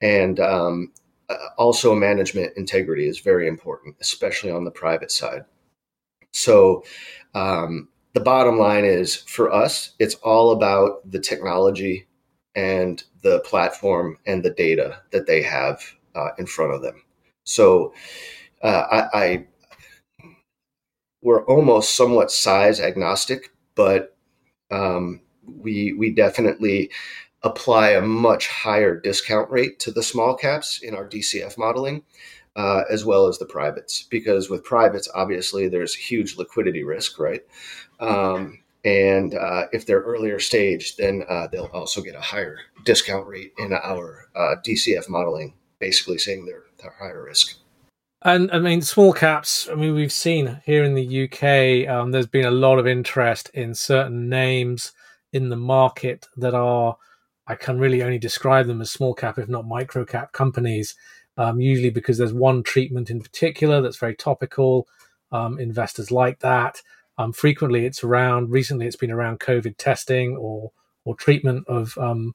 and 0.00 0.40
um, 0.40 0.92
uh, 1.28 1.36
also 1.58 1.94
management 1.94 2.56
integrity 2.56 3.06
is 3.06 3.20
very 3.20 3.46
important, 3.46 3.96
especially 4.00 4.50
on 4.50 4.64
the 4.64 4.70
private 4.70 5.10
side. 5.10 5.44
So, 6.32 6.84
um, 7.34 7.88
the 8.14 8.20
bottom 8.20 8.58
line 8.58 8.84
is 8.84 9.16
for 9.16 9.52
us, 9.52 9.92
it's 9.98 10.14
all 10.16 10.52
about 10.52 11.10
the 11.10 11.18
technology 11.18 12.06
and 12.54 13.02
the 13.22 13.40
platform 13.40 14.18
and 14.26 14.42
the 14.42 14.50
data 14.50 15.00
that 15.10 15.26
they 15.26 15.42
have 15.42 15.82
uh, 16.14 16.30
in 16.38 16.46
front 16.46 16.72
of 16.72 16.82
them. 16.82 17.02
So, 17.44 17.92
uh, 18.62 19.06
I, 19.12 19.18
I 19.18 19.46
we're 21.24 21.44
almost 21.46 21.96
somewhat 21.96 22.30
size 22.30 22.80
agnostic, 22.80 23.50
but 23.74 24.16
um, 24.70 25.22
we 25.46 25.92
we 25.94 26.10
definitely 26.10 26.90
apply 27.42 27.90
a 27.90 28.00
much 28.00 28.46
higher 28.46 29.00
discount 29.00 29.50
rate 29.50 29.78
to 29.80 29.90
the 29.90 30.02
small 30.02 30.36
caps 30.36 30.80
in 30.82 30.94
our 30.94 31.08
DCF 31.08 31.58
modeling, 31.58 32.02
uh, 32.56 32.82
as 32.90 33.04
well 33.04 33.26
as 33.26 33.38
the 33.38 33.46
privates, 33.46 34.04
because 34.04 34.48
with 34.48 34.64
privates, 34.64 35.08
obviously 35.14 35.66
there's 35.68 35.94
huge 35.94 36.36
liquidity 36.36 36.84
risk, 36.84 37.18
right? 37.18 37.42
Um, 38.00 38.60
and 38.84 39.34
uh, 39.34 39.64
if 39.72 39.86
they're 39.86 40.02
earlier 40.02 40.38
stage, 40.38 40.96
then 40.96 41.24
uh, 41.28 41.46
they'll 41.46 41.70
also 41.72 42.02
get 42.02 42.14
a 42.14 42.20
higher 42.20 42.58
discount 42.84 43.26
rate 43.26 43.52
in 43.58 43.72
our 43.72 44.28
uh, 44.36 44.56
DCF 44.64 45.08
modeling, 45.08 45.54
basically 45.78 46.18
saying 46.18 46.44
they're, 46.44 46.64
they're 46.78 46.94
higher 46.98 47.24
risk. 47.24 47.56
And 48.24 48.50
I 48.52 48.58
mean, 48.58 48.80
small 48.80 49.12
caps. 49.12 49.68
I 49.70 49.74
mean, 49.74 49.94
we've 49.94 50.12
seen 50.12 50.62
here 50.64 50.82
in 50.82 50.94
the 50.94 51.24
UK, 51.24 51.86
um, 51.94 52.10
there's 52.10 52.26
been 52.26 52.46
a 52.46 52.50
lot 52.50 52.78
of 52.78 52.86
interest 52.86 53.50
in 53.52 53.74
certain 53.74 54.30
names 54.30 54.92
in 55.34 55.50
the 55.50 55.56
market 55.56 56.26
that 56.38 56.54
are, 56.54 56.96
I 57.46 57.54
can 57.54 57.78
really 57.78 58.02
only 58.02 58.18
describe 58.18 58.66
them 58.66 58.80
as 58.80 58.90
small 58.90 59.12
cap, 59.12 59.38
if 59.38 59.48
not 59.48 59.66
micro 59.66 60.06
cap 60.06 60.32
companies. 60.32 60.94
Um, 61.36 61.60
usually 61.60 61.90
because 61.90 62.16
there's 62.16 62.32
one 62.32 62.62
treatment 62.62 63.10
in 63.10 63.20
particular 63.20 63.82
that's 63.82 63.98
very 63.98 64.14
topical. 64.14 64.88
Um, 65.30 65.58
investors 65.58 66.10
like 66.10 66.38
that. 66.38 66.80
Um, 67.18 67.32
frequently, 67.32 67.84
it's 67.84 68.04
around. 68.04 68.50
Recently, 68.50 68.86
it's 68.86 68.96
been 68.96 69.10
around 69.10 69.40
COVID 69.40 69.76
testing 69.76 70.36
or 70.36 70.70
or 71.04 71.14
treatment 71.16 71.66
of 71.68 71.98
um, 71.98 72.34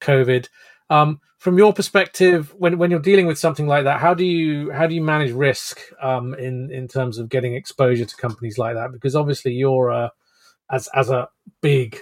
COVID. 0.00 0.48
Um, 0.88 1.20
from 1.38 1.58
your 1.58 1.72
perspective, 1.72 2.54
when, 2.58 2.78
when 2.78 2.90
you're 2.90 3.00
dealing 3.00 3.26
with 3.26 3.38
something 3.38 3.66
like 3.66 3.84
that, 3.84 4.00
how 4.00 4.14
do 4.14 4.24
you 4.24 4.70
how 4.72 4.86
do 4.86 4.94
you 4.94 5.02
manage 5.02 5.32
risk 5.32 5.80
um, 6.02 6.34
in 6.34 6.70
in 6.70 6.88
terms 6.88 7.18
of 7.18 7.28
getting 7.28 7.54
exposure 7.54 8.04
to 8.04 8.16
companies 8.16 8.58
like 8.58 8.74
that? 8.74 8.92
Because 8.92 9.14
obviously 9.14 9.52
you're 9.52 9.90
a, 9.90 10.12
as 10.70 10.88
as 10.94 11.10
a 11.10 11.28
big 11.60 11.98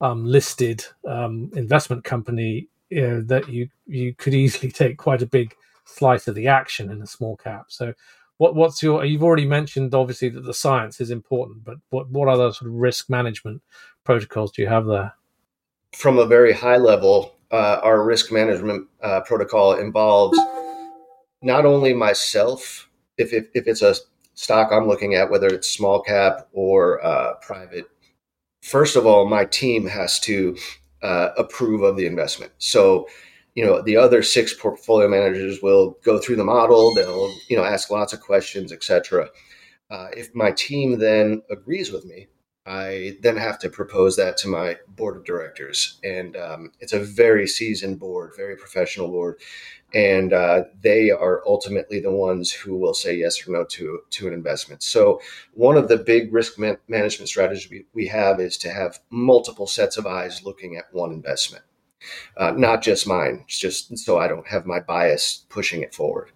um, 0.00 0.24
listed 0.24 0.84
um, 1.06 1.50
investment 1.54 2.04
company 2.04 2.68
you 2.90 3.06
know, 3.06 3.20
that 3.22 3.48
you 3.48 3.68
you 3.86 4.14
could 4.14 4.34
easily 4.34 4.70
take 4.82 4.98
quite 4.98 5.22
a 5.22 5.26
big 5.26 5.54
slice 5.84 6.28
of 6.28 6.34
the 6.34 6.48
action 6.48 6.90
in 6.90 7.02
a 7.02 7.06
small 7.06 7.36
cap. 7.36 7.66
So 7.68 7.94
what 8.38 8.54
what's 8.54 8.82
your 8.82 9.04
you've 9.04 9.22
already 9.22 9.46
mentioned 9.46 9.94
obviously 9.94 10.28
that 10.30 10.44
the 10.44 10.54
science 10.54 11.00
is 11.00 11.10
important, 11.10 11.64
but 11.64 11.76
what 11.90 12.08
what 12.10 12.28
other 12.28 12.52
sort 12.52 12.70
of 12.70 12.76
risk 12.76 13.10
management 13.10 13.62
protocols 14.04 14.52
do 14.52 14.62
you 14.62 14.68
have 14.68 14.86
there? 14.86 15.14
From 15.94 16.18
a 16.18 16.26
very 16.26 16.52
high 16.52 16.76
level, 16.76 17.37
uh, 17.50 17.80
our 17.82 18.04
risk 18.04 18.30
management 18.30 18.86
uh, 19.02 19.20
protocol 19.22 19.74
involves 19.74 20.38
not 21.42 21.64
only 21.64 21.94
myself, 21.94 22.88
if, 23.16 23.32
if, 23.32 23.46
if, 23.54 23.66
it's 23.66 23.82
a 23.82 23.94
stock 24.34 24.70
I'm 24.72 24.86
looking 24.86 25.14
at, 25.14 25.30
whether 25.30 25.46
it's 25.48 25.70
small 25.70 26.02
cap 26.02 26.48
or 26.52 27.04
uh, 27.04 27.34
private, 27.40 27.86
first 28.62 28.96
of 28.96 29.06
all, 29.06 29.26
my 29.26 29.44
team 29.44 29.86
has 29.86 30.20
to 30.20 30.56
uh, 31.02 31.30
approve 31.36 31.82
of 31.82 31.96
the 31.96 32.06
investment. 32.06 32.52
So, 32.58 33.08
you 33.54 33.64
know, 33.64 33.82
the 33.82 33.96
other 33.96 34.22
six 34.22 34.52
portfolio 34.54 35.08
managers 35.08 35.62
will 35.62 35.96
go 36.04 36.18
through 36.18 36.36
the 36.36 36.44
model, 36.44 36.94
they'll, 36.94 37.32
you 37.48 37.56
know, 37.56 37.64
ask 37.64 37.90
lots 37.90 38.12
of 38.12 38.20
questions, 38.20 38.72
etc. 38.72 39.28
Uh, 39.90 40.08
if 40.16 40.34
my 40.34 40.52
team 40.52 40.98
then 40.98 41.42
agrees 41.50 41.90
with 41.90 42.04
me, 42.04 42.28
I 42.68 43.16
then 43.22 43.36
have 43.38 43.58
to 43.60 43.70
propose 43.70 44.16
that 44.16 44.36
to 44.38 44.48
my 44.48 44.76
board 44.88 45.16
of 45.16 45.24
directors, 45.24 45.98
and 46.04 46.36
um, 46.36 46.72
it's 46.80 46.92
a 46.92 47.00
very 47.00 47.46
seasoned 47.46 47.98
board, 47.98 48.32
very 48.36 48.56
professional 48.56 49.08
board, 49.08 49.40
and 49.94 50.34
uh, 50.34 50.64
they 50.82 51.10
are 51.10 51.42
ultimately 51.46 51.98
the 51.98 52.12
ones 52.12 52.52
who 52.52 52.76
will 52.76 52.92
say 52.92 53.16
yes 53.16 53.48
or 53.48 53.52
no 53.52 53.64
to 53.64 54.00
to 54.10 54.28
an 54.28 54.34
investment. 54.34 54.82
So 54.82 55.20
one 55.54 55.78
of 55.78 55.88
the 55.88 55.96
big 55.96 56.32
risk 56.32 56.58
man- 56.58 56.78
management 56.88 57.30
strategies 57.30 57.70
we, 57.70 57.86
we 57.94 58.06
have 58.08 58.38
is 58.38 58.58
to 58.58 58.70
have 58.70 59.00
multiple 59.08 59.66
sets 59.66 59.96
of 59.96 60.06
eyes 60.06 60.44
looking 60.44 60.76
at 60.76 60.92
one 60.92 61.12
investment, 61.12 61.64
uh, 62.36 62.50
not 62.50 62.82
just 62.82 63.06
mine, 63.06 63.44
just 63.46 63.96
so 63.98 64.18
I 64.18 64.28
don't 64.28 64.46
have 64.46 64.66
my 64.66 64.80
bias 64.80 65.46
pushing 65.48 65.82
it 65.82 65.94
forward. 65.94 66.32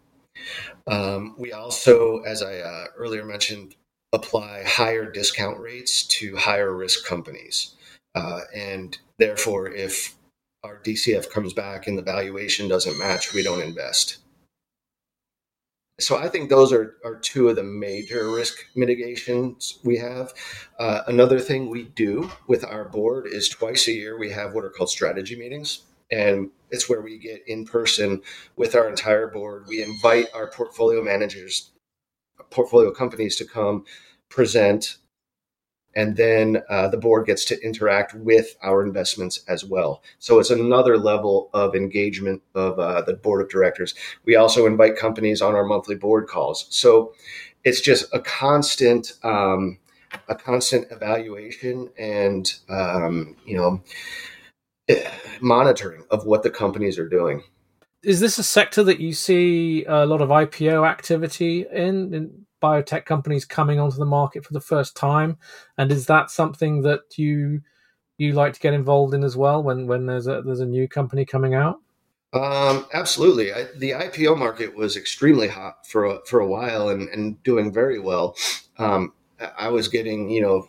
Um, 0.87 1.35
we 1.39 1.53
also, 1.53 2.21
as 2.21 2.43
I 2.43 2.57
uh, 2.59 2.87
earlier 2.97 3.25
mentioned, 3.25 3.77
apply 4.13 4.63
higher 4.65 5.11
discount 5.11 5.59
rates 5.59 6.05
to 6.05 6.37
higher 6.37 6.75
risk 6.75 7.07
companies. 7.07 7.75
Uh, 8.15 8.41
and 8.55 8.99
therefore, 9.19 9.71
if 9.71 10.15
our 10.63 10.79
DCF 10.79 11.31
comes 11.31 11.53
back 11.53 11.87
and 11.87 11.97
the 11.97 12.03
valuation 12.03 12.69
doesn't 12.69 12.99
match, 12.99 13.33
we 13.33 13.43
don't 13.43 13.63
invest. 13.63 14.19
So 16.01 16.17
I 16.17 16.29
think 16.29 16.49
those 16.51 16.73
are, 16.73 16.97
are 17.05 17.17
two 17.17 17.49
of 17.49 17.57
the 17.57 17.63
major 17.63 18.31
risk 18.31 18.67
mitigations 18.75 19.79
we 19.85 19.99
have. 19.99 20.33
Uh, 20.79 21.03
another 21.07 21.39
thing 21.39 21.69
we 21.69 21.85
do 21.85 22.31
with 22.47 22.65
our 22.65 22.85
board 22.85 23.27
is 23.27 23.49
twice 23.49 23.89
a 23.89 23.93
year 23.93 24.19
we 24.19 24.31
have 24.31 24.55
what 24.55 24.65
are 24.65 24.71
called 24.71 24.91
strategy 24.91 25.37
meetings. 25.37 25.83
And 26.11 26.51
it's 26.71 26.89
where 26.89 27.01
we 27.01 27.19
get 27.19 27.43
in 27.47 27.65
person 27.65 28.23
with 28.57 28.75
our 28.75 28.89
entire 28.89 29.29
board. 29.29 29.67
We 29.69 29.83
invite 29.83 30.27
our 30.35 30.51
portfolio 30.51 31.03
managers 31.03 31.71
portfolio 32.51 32.91
companies 32.91 33.37
to 33.37 33.45
come 33.45 33.85
present, 34.29 34.97
and 35.95 36.17
then 36.17 36.63
uh, 36.69 36.89
the 36.89 36.97
board 36.97 37.27
gets 37.27 37.45
to 37.47 37.63
interact 37.63 38.15
with 38.15 38.57
our 38.63 38.83
investments 38.83 39.45
as 39.49 39.65
well. 39.65 40.03
So 40.19 40.39
it's 40.39 40.51
another 40.51 40.97
level 40.97 41.51
of 41.53 41.75
engagement 41.75 42.43
of 42.55 42.79
uh, 42.79 43.03
the 43.03 43.15
board 43.15 43.43
of 43.43 43.51
directors. 43.51 43.95
We 44.25 44.37
also 44.37 44.67
invite 44.67 44.97
companies 44.97 45.43
on 45.43 45.55
our 45.55 45.65
monthly 45.65 45.97
board 45.97 46.29
calls. 46.29 46.67
So 46.71 47.15
it's 47.65 47.81
just 47.81 48.13
a 48.15 48.21
constant. 48.21 49.13
Um, 49.23 49.79
a 50.29 50.35
constant 50.35 50.91
evaluation 50.91 51.89
and 51.99 52.55
um, 52.69 53.37
you 53.47 53.57
know 53.57 53.83
eh, 54.89 55.11
monitoring 55.41 56.05
of 56.11 56.27
what 56.27 56.43
the 56.43 56.51
companies 56.51 56.99
are 56.99 57.09
doing 57.09 57.43
is 58.03 58.21
this 58.21 58.39
a 58.39 58.43
sector 58.43 58.83
that 58.85 59.01
you 59.01 59.13
see 59.13 59.85
a 59.85 60.07
lot 60.07 60.21
of 60.21 60.29
IPO 60.29 60.89
activity 60.89 61.67
in, 61.73 62.13
in 62.15 62.47
biotech 62.61 63.05
companies 63.05 63.45
coming 63.45 63.79
onto 63.79 63.97
the 63.97 64.05
market 64.05 64.45
for 64.45 64.53
the 64.53 64.61
first 64.61 64.97
time? 64.97 65.37
And 65.79 65.93
is 65.93 66.07
that 66.07 66.31
something 66.31 66.83
that 66.83 67.17
you 67.17 67.63
you 68.19 68.33
like 68.33 68.53
to 68.53 68.61
get 68.61 68.75
involved 68.75 69.15
in 69.15 69.25
as 69.25 69.37
well 69.37 69.63
when 69.63 69.87
when 69.87 70.07
there's 70.07 70.27
a 70.27 70.43
there's 70.43 70.61
a 70.61 70.67
new 70.67 70.89
company 70.89 71.25
coming 71.25 71.55
out? 71.55 71.81
Um, 72.33 72.87
absolutely. 72.95 73.53
I, 73.53 73.67
the 73.77 73.91
IPO 73.91 74.39
market 74.39 74.75
was 74.75 74.97
extremely 74.97 75.49
hot 75.49 75.87
for 75.87 76.07
a, 76.07 76.19
for 76.25 76.41
a 76.41 76.47
while 76.47 76.89
and, 76.89 77.09
and 77.11 77.43
doing 77.43 77.73
very 77.73 77.99
well. 77.99 78.37
Um, 78.79 79.13
I 79.59 79.69
was 79.69 79.89
getting, 79.89 80.31
you 80.31 80.41
know, 80.41 80.69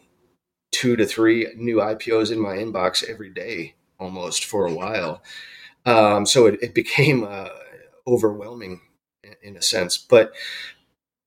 two 0.71 0.97
to 0.97 1.05
three 1.05 1.47
new 1.55 1.77
IPOs 1.77 2.31
in 2.31 2.39
my 2.39 2.57
inbox 2.57 3.03
every 3.03 3.29
day 3.29 3.75
almost 3.97 4.43
for 4.43 4.65
a 4.65 4.73
while. 4.73 5.23
Um, 5.85 6.25
so 6.25 6.45
it, 6.45 6.59
it 6.61 6.73
became 6.73 7.23
uh, 7.23 7.49
overwhelming 8.07 8.81
in, 9.23 9.35
in 9.41 9.57
a 9.57 9.61
sense. 9.61 9.97
But 9.97 10.33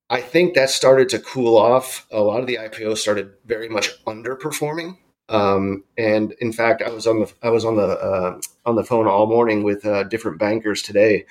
I 0.09 0.21
think 0.21 0.53
that 0.53 0.69
started 0.69 1.09
to 1.09 1.19
cool 1.19 1.57
off. 1.57 2.07
A 2.11 2.21
lot 2.21 2.39
of 2.39 2.47
the 2.47 2.55
IPOs 2.57 2.97
started 2.97 3.33
very 3.45 3.67
much 3.67 4.03
underperforming. 4.05 4.97
Um, 5.29 5.83
and 5.97 6.31
in 6.39 6.53
fact, 6.53 6.81
I 6.81 6.89
was 6.89 7.05
on 7.05 7.19
the 7.19 7.33
I 7.43 7.49
was 7.49 7.65
on 7.65 7.75
the 7.75 7.87
uh, 7.87 8.39
on 8.65 8.75
the 8.75 8.83
phone 8.83 9.07
all 9.07 9.27
morning 9.27 9.63
with 9.63 9.85
uh, 9.85 10.03
different 10.03 10.39
bankers 10.39 10.81
today 10.81 11.25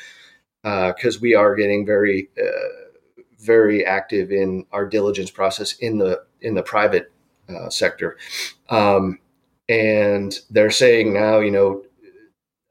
because 0.63 1.17
uh, 1.17 1.21
we 1.23 1.35
are 1.35 1.55
getting 1.55 1.87
very 1.87 2.29
uh, 2.39 2.91
very 3.39 3.87
active 3.87 4.31
in 4.31 4.67
our 4.73 4.87
diligence 4.87 5.31
process 5.31 5.73
in 5.79 5.97
the 5.97 6.23
in 6.43 6.55
the 6.55 6.63
private 6.63 7.11
uh, 7.49 7.71
sector, 7.71 8.19
um, 8.69 9.19
and 9.71 10.41
they're 10.51 10.71
saying 10.71 11.15
now, 11.15 11.39
you 11.39 11.51
know, 11.51 11.83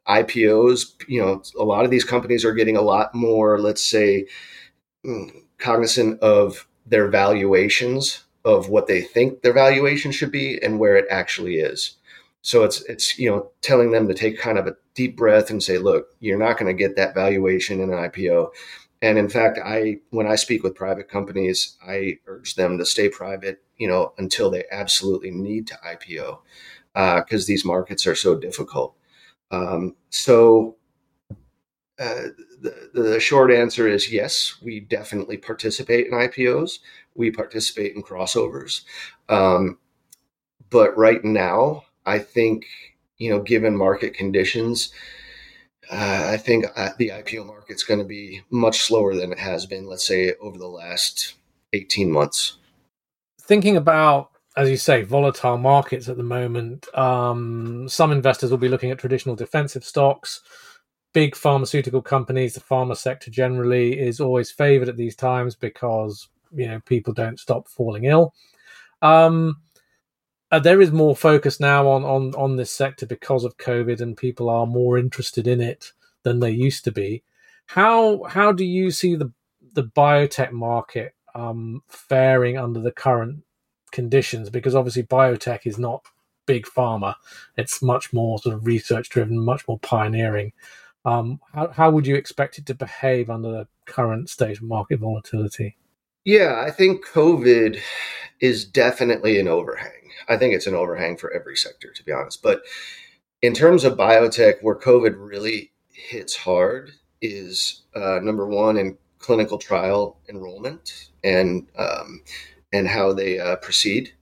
IPOs, 0.08 0.94
you 1.08 1.22
know, 1.22 1.42
a 1.60 1.64
lot 1.64 1.86
of 1.86 1.92
these 1.92 2.04
companies 2.04 2.46
are 2.46 2.54
getting 2.54 2.78
a 2.78 2.82
lot 2.82 3.14
more, 3.16 3.60
let's 3.60 3.84
say, 3.84 4.28
mm, 5.06 5.32
cognizant 5.58 6.20
of 6.22 6.68
their 6.86 7.10
valuations 7.10 8.24
of 8.44 8.70
what 8.70 8.88
they 8.88 9.02
think 9.02 9.42
their 9.42 9.54
valuation 9.54 10.12
should 10.12 10.32
be 10.32 10.62
and 10.62 10.80
where 10.80 10.96
it 10.96 11.06
actually 11.10 11.56
is. 11.56 11.98
So 12.42 12.64
it's 12.64 12.82
it's 12.84 13.18
you 13.18 13.30
know 13.30 13.50
telling 13.62 13.92
them 13.92 14.08
to 14.08 14.14
take 14.14 14.38
kind 14.38 14.60
of 14.60 14.68
a 14.68 14.76
deep 14.94 15.18
breath 15.18 15.50
and 15.50 15.64
say, 15.64 15.80
look, 15.80 16.10
you're 16.20 16.38
not 16.38 16.58
going 16.60 16.68
to 16.68 16.84
get 16.84 16.96
that 16.96 17.16
valuation 17.16 17.82
in 17.82 17.92
an 17.92 18.10
IPO. 18.10 18.50
And 19.02 19.18
in 19.18 19.30
fact, 19.30 19.60
I 19.64 19.98
when 20.12 20.28
I 20.28 20.36
speak 20.36 20.64
with 20.64 20.76
private 20.76 21.10
companies, 21.10 21.76
I 21.86 22.20
urge 22.28 22.56
them 22.56 22.78
to 22.78 22.86
stay 22.86 23.10
private, 23.10 23.64
you 23.78 23.88
know, 23.88 24.14
until 24.18 24.52
they 24.52 24.66
absolutely 24.72 25.32
need 25.32 25.68
to 25.68 25.80
IPO, 25.86 26.40
because 26.94 27.44
uh, 27.44 27.48
these 27.48 27.66
markets 27.66 28.06
are 28.06 28.16
so 28.16 28.36
difficult. 28.36 28.96
Um, 29.52 29.96
so 30.10 30.76
uh, 32.00 32.30
the, 32.62 32.90
the 32.94 33.20
short 33.20 33.52
answer 33.52 33.88
is 33.88 34.12
yes, 34.12 34.56
we 34.62 34.82
definitely 34.82 35.38
participate 35.38 36.08
in 36.08 36.14
IPOs. 36.14 36.80
We 37.14 37.32
participate 37.32 37.96
in 37.96 38.04
crossovers. 38.04 38.82
Um, 39.30 39.78
but 40.70 40.98
right 40.98 41.24
now, 41.24 41.84
I 42.06 42.20
think, 42.20 42.66
you 43.18 43.30
know, 43.30 43.42
given 43.42 43.78
market 43.78 44.14
conditions, 44.14 44.92
uh, 45.92 46.30
I 46.32 46.38
think 46.38 46.66
uh, 46.76 46.90
the 46.98 47.10
IPO 47.10 47.46
market's 47.46 47.84
going 47.84 48.00
to 48.00 48.06
be 48.06 48.42
much 48.50 48.82
slower 48.82 49.16
than 49.16 49.32
it 49.32 49.40
has 49.40 49.66
been, 49.66 49.88
let's 49.88 50.06
say, 50.06 50.34
over 50.42 50.58
the 50.58 50.68
last 50.68 51.36
18 51.74 52.12
months. 52.12 52.58
Thinking 53.40 53.78
about, 53.78 54.32
as 54.58 54.70
you 54.70 54.78
say, 54.78 55.04
volatile 55.04 55.58
markets 55.58 56.08
at 56.08 56.18
the 56.18 56.24
moment, 56.24 56.88
um, 56.98 57.88
some 57.90 58.12
investors 58.12 58.52
will 58.52 58.58
be 58.58 58.70
looking 58.70 58.92
at 58.92 59.00
traditional 59.00 59.36
defensive 59.36 59.84
stocks 59.84 60.42
big 61.16 61.34
pharmaceutical 61.34 62.02
companies, 62.02 62.54
the 62.54 62.60
pharma 62.60 62.96
sector 62.96 63.32
generally 63.32 63.98
is 63.98 64.20
always 64.20 64.52
favored 64.52 64.90
at 64.90 64.98
these 64.98 65.16
times 65.16 65.56
because 65.56 66.28
you 66.54 66.68
know 66.68 66.80
people 66.82 67.14
don't 67.14 67.40
stop 67.40 67.70
falling 67.70 68.04
ill. 68.04 68.34
Um, 69.02 69.56
uh, 70.52 70.60
there 70.60 70.82
is 70.82 70.92
more 70.92 71.16
focus 71.16 71.60
now 71.60 71.88
on 71.88 72.04
on 72.04 72.36
on 72.36 72.58
this 72.58 72.70
sector 72.70 73.06
because 73.06 73.46
of 73.46 73.58
COVID, 73.58 74.02
and 74.02 74.18
people 74.18 74.50
are 74.50 74.68
more 74.68 74.98
interested 74.98 75.48
in 75.48 75.62
it 75.62 75.94
than 76.24 76.42
they 76.42 76.52
used 76.52 76.84
to 76.84 76.92
be. 76.92 77.24
How 77.66 78.24
how 78.26 78.52
do 78.52 78.66
you 78.66 78.92
see 78.92 79.16
the 79.16 79.32
the 79.72 79.86
biotech 79.86 80.52
market 80.52 81.16
um, 81.34 81.82
faring 81.88 82.58
under 82.58 82.82
the 82.82 82.92
current 82.92 83.42
conditions? 83.92 84.50
Because 84.50 84.76
obviously, 84.76 85.04
biotech 85.04 85.62
is 85.66 85.78
not 85.78 86.06
big 86.46 86.66
pharma; 86.66 87.16
it's 87.58 87.82
much 87.82 88.14
more 88.14 88.40
sort 88.40 88.56
of 88.56 88.66
research 88.66 89.10
driven, 89.10 89.44
much 89.44 89.68
more 89.68 89.80
pioneering. 89.80 90.54
Um, 91.06 91.40
how, 91.54 91.68
how 91.70 91.92
would 91.92 92.08
you 92.08 92.16
expect 92.16 92.58
it 92.58 92.66
to 92.66 92.74
behave 92.74 93.30
under 93.30 93.52
the 93.52 93.68
current 93.86 94.30
state 94.30 94.58
of 94.58 94.64
market 94.64 95.00
volatility? 95.00 95.78
Yeah, 96.24 96.64
I 96.66 96.72
think 96.72 97.06
COVID 97.06 97.80
is 98.40 98.66
definitely 98.66 99.40
an 99.40 99.48
overhang. 99.48 99.92
I 100.28 100.38
think 100.38 100.56
it's 100.56 100.66
an 100.66 100.74
overhang 100.74 101.18
for 101.18 101.32
every 101.32 101.56
sector, 101.56 101.92
to 101.94 102.04
be 102.04 102.12
honest. 102.12 102.42
But 102.42 102.64
in 103.44 103.54
terms 103.54 103.84
of 103.84 103.98
biotech, 103.98 104.56
where 104.62 104.76
COVID 104.76 105.14
really 105.18 105.72
hits 105.92 106.36
hard 106.36 106.92
is 107.22 107.84
uh, 107.96 108.20
number 108.22 108.48
one 108.48 108.78
in 108.78 108.98
clinical 109.20 109.58
trial 109.58 110.18
enrollment 110.30 111.10
and 111.24 111.68
um, 111.78 112.22
and 112.72 112.88
how 112.88 113.14
they 113.14 113.40
uh, 113.40 113.56
proceed, 113.58 114.14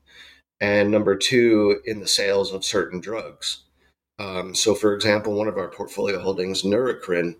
and 0.60 0.92
number 0.92 1.16
two 1.16 1.82
in 1.86 2.00
the 2.00 2.08
sales 2.08 2.54
of 2.54 2.66
certain 2.66 3.00
drugs. 3.00 3.64
Um, 4.20 4.54
so, 4.54 4.76
for 4.76 4.94
example, 4.94 5.34
one 5.34 5.48
of 5.48 5.58
our 5.58 5.70
portfolio 5.70 6.20
holdings, 6.20 6.64
Neurocrine, 6.64 7.36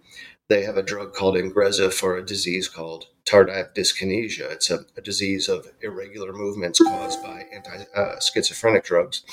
they 0.50 0.64
have 0.64 0.78
a 0.78 0.84
drug 0.84 1.14
called 1.14 1.36
Ingrezza 1.36 1.94
for 1.94 2.18
a 2.18 2.26
disease 2.26 2.68
called 2.68 3.08
tardive 3.26 3.74
dyskinesia. 3.74 4.52
It's 4.52 4.70
a, 4.70 4.86
a 4.98 5.02
disease 5.02 5.48
of 5.48 5.68
irregular 5.82 6.34
movements 6.34 6.80
caused 6.80 7.22
by 7.24 7.46
anti 7.54 7.86
uh, 7.96 8.20
schizophrenic 8.20 8.84
drugs. 8.84 9.24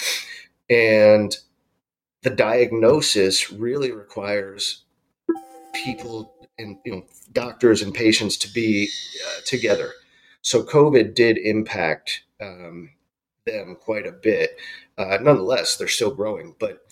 And 0.68 1.36
the 2.22 2.30
diagnosis 2.30 3.50
really 3.50 3.90
requires 3.90 4.84
people 5.74 6.48
and 6.58 6.78
you 6.84 6.92
know 6.92 7.04
doctors 7.32 7.82
and 7.82 7.94
patients 7.94 8.36
to 8.38 8.52
be 8.52 8.88
uh, 9.26 9.40
together. 9.46 9.92
So 10.42 10.62
COVID 10.62 11.14
did 11.14 11.38
impact 11.38 12.22
um, 12.40 12.90
them 13.46 13.76
quite 13.80 14.06
a 14.06 14.12
bit. 14.12 14.58
Uh, 14.96 15.18
nonetheless, 15.20 15.76
they're 15.76 15.88
still 15.88 16.14
growing, 16.14 16.54
but 16.58 16.86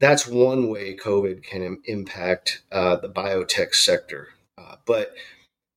that's 0.00 0.26
one 0.26 0.68
way 0.68 0.96
COVID 0.96 1.42
can 1.42 1.80
impact 1.84 2.62
uh, 2.70 2.96
the 2.96 3.08
biotech 3.08 3.74
sector. 3.74 4.28
Uh, 4.56 4.76
but 4.86 5.14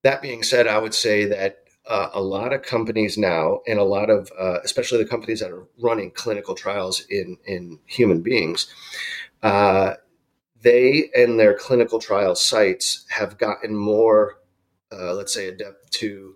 that 0.04 0.22
being 0.22 0.44
said, 0.44 0.68
I 0.68 0.78
would 0.78 0.94
say 0.94 1.26
that 1.26 1.64
uh, 1.88 2.10
a 2.14 2.22
lot 2.22 2.54
of 2.54 2.62
companies 2.62 3.18
now, 3.18 3.62
and 3.68 3.80
a 3.80 3.84
lot 3.84 4.10
of, 4.10 4.32
uh, 4.40 4.60
especially 4.64 5.00
the 5.00 5.10
companies 5.10 5.40
that 5.40 5.52
are 5.52 5.68
running 5.80 6.12
clinical 6.12 6.56
trials 6.56 7.06
in 7.10 7.38
in 7.46 7.80
human 7.86 8.22
beings, 8.22 8.72
uh, 9.42 9.96
they 10.62 11.10
and 11.16 11.40
their 11.40 11.56
clinical 11.56 12.00
trial 12.00 12.36
sites 12.36 13.06
have 13.10 13.38
gotten 13.40 13.76
more, 13.76 14.38
uh, 14.92 15.14
let's 15.14 15.34
say, 15.34 15.48
adept 15.48 15.92
to 15.92 16.36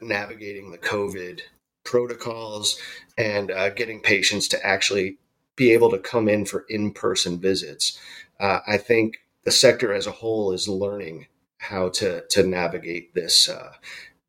navigating 0.00 0.70
the 0.70 0.78
COVID 0.78 1.40
protocols 1.84 2.78
and 3.18 3.48
getting 3.76 4.00
patients 4.00 4.48
to 4.48 4.66
actually 4.66 5.18
be 5.56 5.72
able 5.72 5.90
to 5.90 5.98
come 5.98 6.28
in 6.28 6.44
for 6.46 6.64
in-person 6.68 7.38
visits. 7.38 7.98
Uh, 8.38 8.60
I 8.66 8.78
think 8.78 9.18
the 9.44 9.50
sector 9.50 9.92
as 9.92 10.06
a 10.06 10.12
whole 10.12 10.52
is 10.52 10.68
learning 10.68 11.26
how 11.58 11.90
to 11.90 12.24
to 12.30 12.42
navigate 12.42 13.14
this 13.14 13.48
uh, 13.48 13.72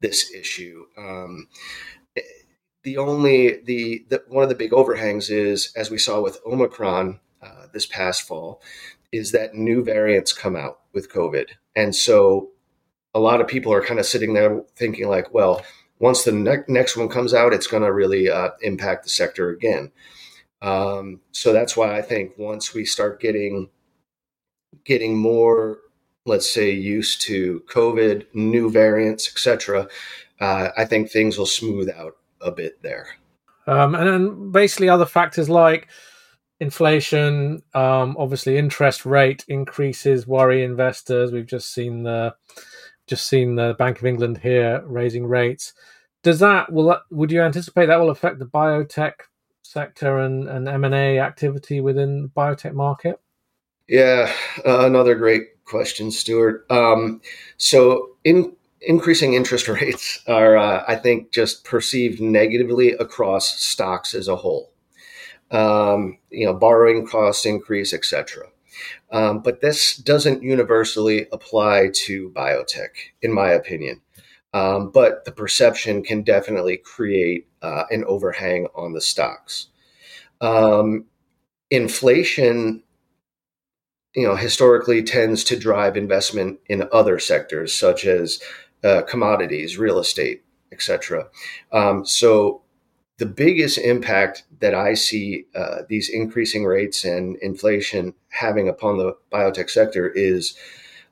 this 0.01 0.33
issue. 0.33 0.85
Um, 0.97 1.47
the 2.83 2.97
only 2.97 3.61
the, 3.63 4.05
the, 4.09 4.23
one 4.27 4.43
of 4.43 4.49
the 4.49 4.55
big 4.55 4.73
overhangs 4.73 5.29
is, 5.29 5.71
as 5.75 5.91
we 5.91 5.97
saw 5.97 6.19
with 6.19 6.39
Omicron 6.45 7.19
uh, 7.41 7.67
this 7.71 7.85
past 7.85 8.23
fall, 8.23 8.61
is 9.11 9.31
that 9.31 9.55
new 9.55 9.83
variants 9.83 10.33
come 10.33 10.55
out 10.55 10.79
with 10.91 11.11
COVID, 11.11 11.51
and 11.75 11.95
so 11.95 12.50
a 13.13 13.19
lot 13.19 13.41
of 13.41 13.47
people 13.47 13.73
are 13.73 13.83
kind 13.83 13.99
of 13.99 14.05
sitting 14.05 14.33
there 14.33 14.61
thinking 14.75 15.07
like, 15.07 15.33
well, 15.33 15.63
once 15.99 16.23
the 16.23 16.31
ne- 16.31 16.63
next 16.67 16.97
one 16.97 17.09
comes 17.09 17.33
out, 17.33 17.53
it's 17.53 17.67
going 17.67 17.83
to 17.83 17.93
really 17.93 18.29
uh, 18.29 18.49
impact 18.61 19.03
the 19.03 19.09
sector 19.09 19.49
again. 19.49 19.91
Um, 20.61 21.21
so 21.31 21.53
that's 21.53 21.75
why 21.75 21.97
I 21.97 22.01
think 22.01 22.37
once 22.37 22.73
we 22.73 22.85
start 22.85 23.19
getting 23.19 23.69
getting 24.85 25.17
more, 25.17 25.79
let's 26.25 26.49
say, 26.49 26.71
used 26.71 27.21
to 27.23 27.63
COVID, 27.67 28.25
new 28.33 28.69
variants, 28.69 29.27
etc., 29.29 29.87
uh, 30.39 30.69
I 30.77 30.85
think 30.85 31.09
things 31.09 31.37
will 31.37 31.45
smooth 31.45 31.89
out 31.89 32.17
a 32.39 32.51
bit 32.51 32.81
there. 32.81 33.07
Um, 33.67 33.93
and 33.95 34.07
then 34.07 34.51
basically 34.51 34.89
other 34.89 35.05
factors 35.05 35.49
like 35.49 35.87
inflation, 36.59 37.61
um, 37.73 38.15
obviously 38.17 38.57
interest 38.57 39.05
rate 39.05 39.45
increases 39.47 40.25
worry 40.25 40.63
investors. 40.63 41.31
We've 41.31 41.45
just 41.45 41.73
seen 41.73 42.03
the 42.03 42.35
just 43.07 43.27
seen 43.27 43.55
the 43.55 43.75
Bank 43.77 43.99
of 43.99 44.05
England 44.05 44.39
here 44.39 44.83
raising 44.85 45.25
rates. 45.25 45.73
Does 46.23 46.39
that 46.39 46.71
will 46.71 46.85
that, 46.85 47.01
would 47.09 47.31
you 47.31 47.41
anticipate 47.41 47.87
that 47.87 47.99
will 47.99 48.09
affect 48.09 48.39
the 48.39 48.45
biotech 48.45 49.13
sector 49.63 50.19
and, 50.19 50.47
and 50.47 50.67
M&A 50.67 51.19
activity 51.19 51.81
within 51.81 52.23
the 52.23 52.29
biotech 52.29 52.73
market? 52.73 53.19
Yeah, 53.87 54.31
uh, 54.65 54.85
another 54.85 55.15
great 55.15 55.63
question, 55.65 56.11
Stuart. 56.11 56.65
Um, 56.69 57.21
so, 57.57 58.11
in 58.23 58.55
increasing 58.81 59.33
interest 59.33 59.67
rates 59.81 60.21
are, 60.27 60.57
uh, 60.57 60.83
I 60.87 60.95
think, 60.95 61.31
just 61.31 61.63
perceived 61.63 62.21
negatively 62.21 62.91
across 62.91 63.59
stocks 63.59 64.13
as 64.13 64.27
a 64.27 64.35
whole. 64.35 64.71
Um, 65.49 66.19
you 66.29 66.45
know, 66.45 66.53
borrowing 66.53 67.05
costs 67.05 67.45
increase, 67.45 67.93
etc. 67.93 68.47
Um, 69.11 69.41
but 69.41 69.61
this 69.61 69.97
doesn't 69.97 70.43
universally 70.43 71.27
apply 71.31 71.89
to 72.05 72.29
biotech, 72.29 72.89
in 73.21 73.33
my 73.33 73.49
opinion. 73.49 74.01
Um, 74.53 74.91
but 74.91 75.25
the 75.25 75.31
perception 75.31 76.03
can 76.03 76.23
definitely 76.23 76.77
create 76.77 77.47
uh, 77.61 77.83
an 77.89 78.03
overhang 78.05 78.67
on 78.75 78.93
the 78.93 79.01
stocks. 79.01 79.67
Um, 80.41 81.05
inflation, 81.69 82.83
you 84.15 84.27
know, 84.27 84.35
historically 84.35 85.03
tends 85.03 85.43
to 85.45 85.57
drive 85.57 85.95
investment 85.95 86.59
in 86.67 86.87
other 86.91 87.19
sectors 87.19 87.73
such 87.73 88.05
as 88.05 88.41
uh, 88.83 89.03
commodities, 89.03 89.77
real 89.77 89.99
estate, 89.99 90.43
etc. 90.71 91.27
Um, 91.71 92.05
so 92.05 92.60
the 93.21 93.27
biggest 93.27 93.77
impact 93.77 94.45
that 94.61 94.73
I 94.73 94.95
see 94.95 95.45
uh, 95.53 95.83
these 95.87 96.09
increasing 96.09 96.65
rates 96.65 97.05
and 97.05 97.37
inflation 97.37 98.15
having 98.29 98.67
upon 98.67 98.97
the 98.97 99.15
biotech 99.31 99.69
sector 99.69 100.09
is 100.09 100.57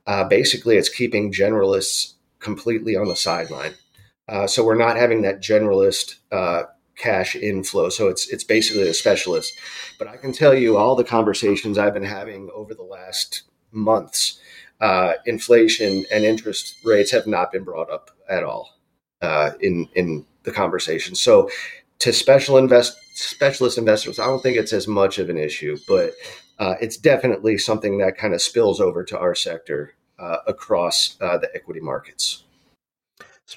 uh, 0.07 0.23
basically 0.23 0.77
it's 0.77 0.89
keeping 0.89 1.31
generalists 1.31 2.13
completely 2.39 2.95
on 2.95 3.09
the 3.09 3.15
sideline. 3.15 3.75
Uh, 4.27 4.47
so 4.47 4.65
we're 4.65 4.73
not 4.73 4.97
having 4.97 5.21
that 5.21 5.39
generalist 5.39 6.15
uh, 6.31 6.63
cash 6.97 7.35
inflow. 7.35 7.89
So 7.89 8.07
it's 8.07 8.27
it's 8.29 8.43
basically 8.43 8.87
a 8.89 8.93
specialist. 8.95 9.53
But 9.99 10.07
I 10.07 10.17
can 10.17 10.33
tell 10.33 10.55
you 10.55 10.77
all 10.77 10.95
the 10.95 11.03
conversations 11.03 11.77
I've 11.77 11.93
been 11.93 12.03
having 12.03 12.49
over 12.55 12.73
the 12.73 12.81
last 12.81 13.43
months, 13.71 14.39
uh, 14.81 15.13
inflation 15.27 16.05
and 16.11 16.25
interest 16.25 16.75
rates 16.83 17.11
have 17.11 17.27
not 17.27 17.51
been 17.51 17.63
brought 17.63 17.91
up 17.91 18.09
at 18.27 18.43
all 18.43 18.79
uh, 19.21 19.51
in 19.61 19.87
in 19.93 20.25
the 20.41 20.51
conversation. 20.51 21.15
So 21.15 21.49
to 21.99 22.13
special 22.13 22.57
invest 22.57 22.97
specialist 23.13 23.77
investors, 23.77 24.19
I 24.19 24.25
don't 24.25 24.41
think 24.41 24.57
it's 24.57 24.73
as 24.73 24.87
much 24.87 25.19
of 25.19 25.29
an 25.29 25.37
issue, 25.37 25.77
but 25.87 26.13
uh, 26.57 26.75
it's 26.81 26.97
definitely 26.97 27.57
something 27.57 27.97
that 27.99 28.17
kind 28.17 28.33
of 28.33 28.41
spills 28.41 28.79
over 28.79 29.03
to 29.05 29.19
our 29.19 29.35
sector 29.35 29.93
uh, 30.17 30.37
across 30.47 31.17
uh, 31.21 31.37
the 31.37 31.49
equity 31.53 31.81
markets. 31.81 32.43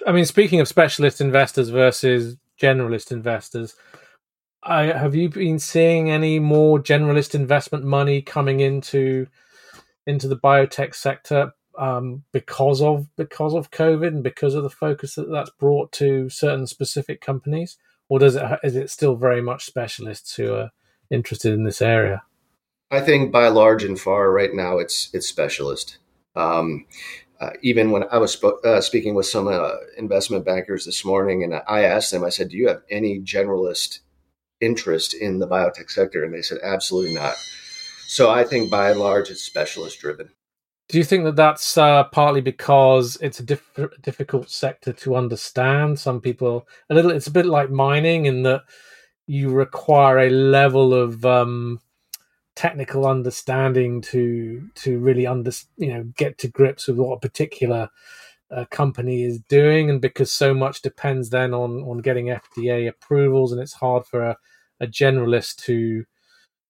I 0.06 0.12
mean, 0.12 0.24
speaking 0.24 0.60
of 0.60 0.68
specialist 0.68 1.20
investors 1.20 1.68
versus 1.68 2.36
generalist 2.60 3.12
investors, 3.12 3.74
I, 4.62 4.84
have 4.84 5.14
you 5.14 5.28
been 5.28 5.58
seeing 5.58 6.10
any 6.10 6.38
more 6.38 6.78
generalist 6.78 7.34
investment 7.34 7.84
money 7.84 8.22
coming 8.22 8.60
into 8.60 9.26
into 10.06 10.28
the 10.28 10.36
biotech 10.36 10.94
sector 10.94 11.52
um, 11.78 12.24
because 12.32 12.80
of 12.80 13.08
because 13.16 13.54
of 13.54 13.70
COVID 13.70 14.08
and 14.08 14.22
because 14.22 14.54
of 14.54 14.62
the 14.62 14.70
focus 14.70 15.16
that 15.16 15.30
that's 15.30 15.50
brought 15.50 15.92
to 15.92 16.28
certain 16.28 16.66
specific 16.66 17.20
companies, 17.20 17.76
or 18.12 18.18
does 18.18 18.36
it 18.36 18.44
is 18.62 18.76
it 18.76 18.90
still 18.90 19.16
very 19.16 19.40
much 19.40 19.64
specialists 19.64 20.34
who 20.34 20.52
are 20.52 20.70
interested 21.10 21.54
in 21.54 21.64
this 21.64 21.80
area? 21.80 22.22
I 22.90 23.00
think 23.00 23.32
by 23.32 23.48
large 23.48 23.84
and 23.84 23.98
far 23.98 24.30
right 24.30 24.52
now 24.52 24.76
it's 24.76 25.08
it's 25.14 25.26
specialist. 25.26 25.96
Um, 26.36 26.84
uh, 27.40 27.52
even 27.62 27.90
when 27.90 28.04
I 28.12 28.18
was 28.18 28.32
sp- 28.36 28.60
uh, 28.66 28.82
speaking 28.82 29.14
with 29.14 29.24
some 29.24 29.48
uh, 29.48 29.76
investment 29.96 30.44
bankers 30.44 30.84
this 30.84 31.06
morning, 31.06 31.42
and 31.42 31.54
I 31.66 31.84
asked 31.84 32.12
them, 32.12 32.22
I 32.22 32.28
said, 32.28 32.50
"Do 32.50 32.58
you 32.58 32.68
have 32.68 32.82
any 32.90 33.18
generalist 33.18 34.00
interest 34.60 35.14
in 35.14 35.38
the 35.38 35.48
biotech 35.48 35.90
sector?" 35.90 36.22
And 36.22 36.34
they 36.34 36.42
said, 36.42 36.58
"Absolutely 36.62 37.14
not." 37.14 37.36
So 38.08 38.28
I 38.28 38.44
think 38.44 38.70
by 38.70 38.90
and 38.90 39.00
large, 39.00 39.30
it's 39.30 39.42
specialist 39.42 40.00
driven. 40.00 40.28
Do 40.92 40.98
you 40.98 41.04
think 41.04 41.24
that 41.24 41.36
that's 41.36 41.78
uh, 41.78 42.04
partly 42.04 42.42
because 42.42 43.16
it's 43.22 43.40
a 43.40 43.42
diff- 43.42 43.78
difficult 44.02 44.50
sector 44.50 44.92
to 44.92 45.16
understand? 45.16 45.98
Some 45.98 46.20
people 46.20 46.68
a 46.90 46.94
little. 46.94 47.10
It's 47.10 47.28
a 47.28 47.32
bit 47.32 47.46
like 47.46 47.70
mining 47.70 48.26
in 48.26 48.42
that 48.42 48.64
you 49.26 49.48
require 49.48 50.18
a 50.18 50.28
level 50.28 50.92
of 50.92 51.24
um, 51.24 51.80
technical 52.56 53.06
understanding 53.06 54.02
to 54.02 54.68
to 54.74 54.98
really 54.98 55.26
under 55.26 55.50
you 55.78 55.94
know 55.94 56.04
get 56.18 56.36
to 56.40 56.48
grips 56.48 56.86
with 56.86 56.98
what 56.98 57.14
a 57.16 57.20
particular 57.20 57.88
uh, 58.50 58.66
company 58.70 59.22
is 59.22 59.40
doing 59.48 59.88
and 59.88 60.02
because 60.02 60.30
so 60.30 60.52
much 60.52 60.82
depends 60.82 61.30
then 61.30 61.54
on 61.54 61.82
on 61.84 62.02
getting 62.02 62.26
FDA 62.26 62.86
approvals 62.86 63.50
and 63.50 63.62
it's 63.62 63.72
hard 63.72 64.04
for 64.04 64.22
a, 64.22 64.36
a 64.80 64.86
generalist 64.86 65.56
to 65.64 66.04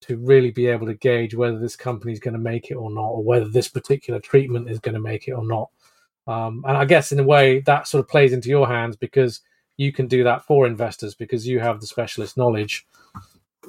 to 0.03 0.17
really 0.19 0.51
be 0.51 0.67
able 0.67 0.87
to 0.87 0.95
gauge 0.95 1.35
whether 1.35 1.59
this 1.59 1.77
company 1.77 2.13
is 2.13 2.21
going 2.21 2.35
to 2.35 2.41
make 2.41 2.71
it 2.71 2.75
or 2.75 2.91
not 2.91 3.09
or 3.09 3.23
whether 3.23 3.49
this 3.49 3.69
particular 3.69 4.21
treatment 4.21 4.69
is 4.69 4.79
going 4.79 4.95
to 4.95 5.01
make 5.01 5.29
it 5.29 5.33
or 5.33 5.45
not 5.45 5.71
um, 6.27 6.65
and 6.67 6.77
I 6.77 6.85
guess 6.85 7.13
in 7.13 7.19
a 7.19 7.25
way 7.25 7.61
that 7.61 7.89
sort 7.89 8.01
of 8.01 8.09
plays 8.09 8.33
into 8.33 8.49
your 8.49 8.69
hands 8.69 8.97
because 8.97 9.41
you 9.77 9.93
can 9.93 10.07
do 10.07 10.25
that 10.25 10.45
for 10.45 10.67
investors 10.67 11.15
because 11.15 11.47
you 11.47 11.61
have 11.61 11.81
the 11.81 11.87
specialist 11.87 12.37
knowledge 12.37 12.87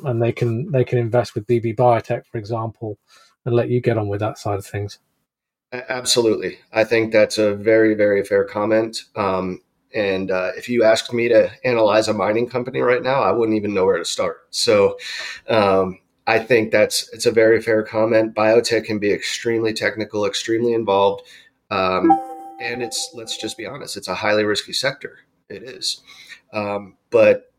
and 0.04 0.22
they 0.22 0.32
can 0.32 0.72
they 0.72 0.84
can 0.84 0.98
invest 0.98 1.36
with 1.36 1.48
BB 1.48 1.76
Biotech, 1.76 2.26
for 2.26 2.38
example, 2.38 2.98
and 3.46 3.56
let 3.56 3.70
you 3.70 3.82
get 3.82 3.98
on 3.98 4.08
with 4.08 4.20
that 4.20 4.38
side 4.38 4.60
of 4.60 4.66
things. 4.66 5.00
Absolutely, 5.72 6.60
I 6.72 6.84
think 6.84 7.12
that's 7.12 7.38
a 7.38 7.56
very 7.56 7.94
very 7.96 8.24
fair 8.24 8.44
comment. 8.46 9.04
Um, 9.16 9.62
and 9.96 10.32
uh, 10.32 10.52
if 10.58 10.70
you 10.70 10.84
asked 10.84 11.14
me 11.14 11.30
to 11.30 11.52
analyze 11.64 12.08
a 12.08 12.14
mining 12.14 12.50
company 12.50 12.82
right 12.82 13.04
now, 13.04 13.22
I 13.22 13.32
wouldn't 13.32 13.56
even 13.56 13.74
know 13.74 13.86
where 13.86 13.98
to 13.98 14.06
start. 14.06 14.48
So. 14.50 14.98
Um, 15.48 16.00
I 16.26 16.40
think 16.40 16.72
that's 16.72 17.10
it's 17.14 17.26
a 17.26 17.32
very 17.32 17.62
fair 17.62 17.84
comment. 17.84 18.34
Biotech 18.34 18.86
can 18.86 19.00
be 19.00 19.12
extremely 19.12 19.74
technical, 19.74 20.26
extremely 20.26 20.74
involved, 20.74 21.24
um, 21.70 22.12
and 22.62 22.82
it's 22.82 23.12
let's 23.14 23.38
just 23.38 23.58
be 23.58 23.66
honest, 23.66 23.98
it's 23.98 24.08
a 24.08 24.16
highly 24.16 24.44
risky 24.44 24.74
sector. 24.74 25.20
It 25.50 25.64
is, 25.64 26.02
um, 26.54 26.96
but 27.10 27.52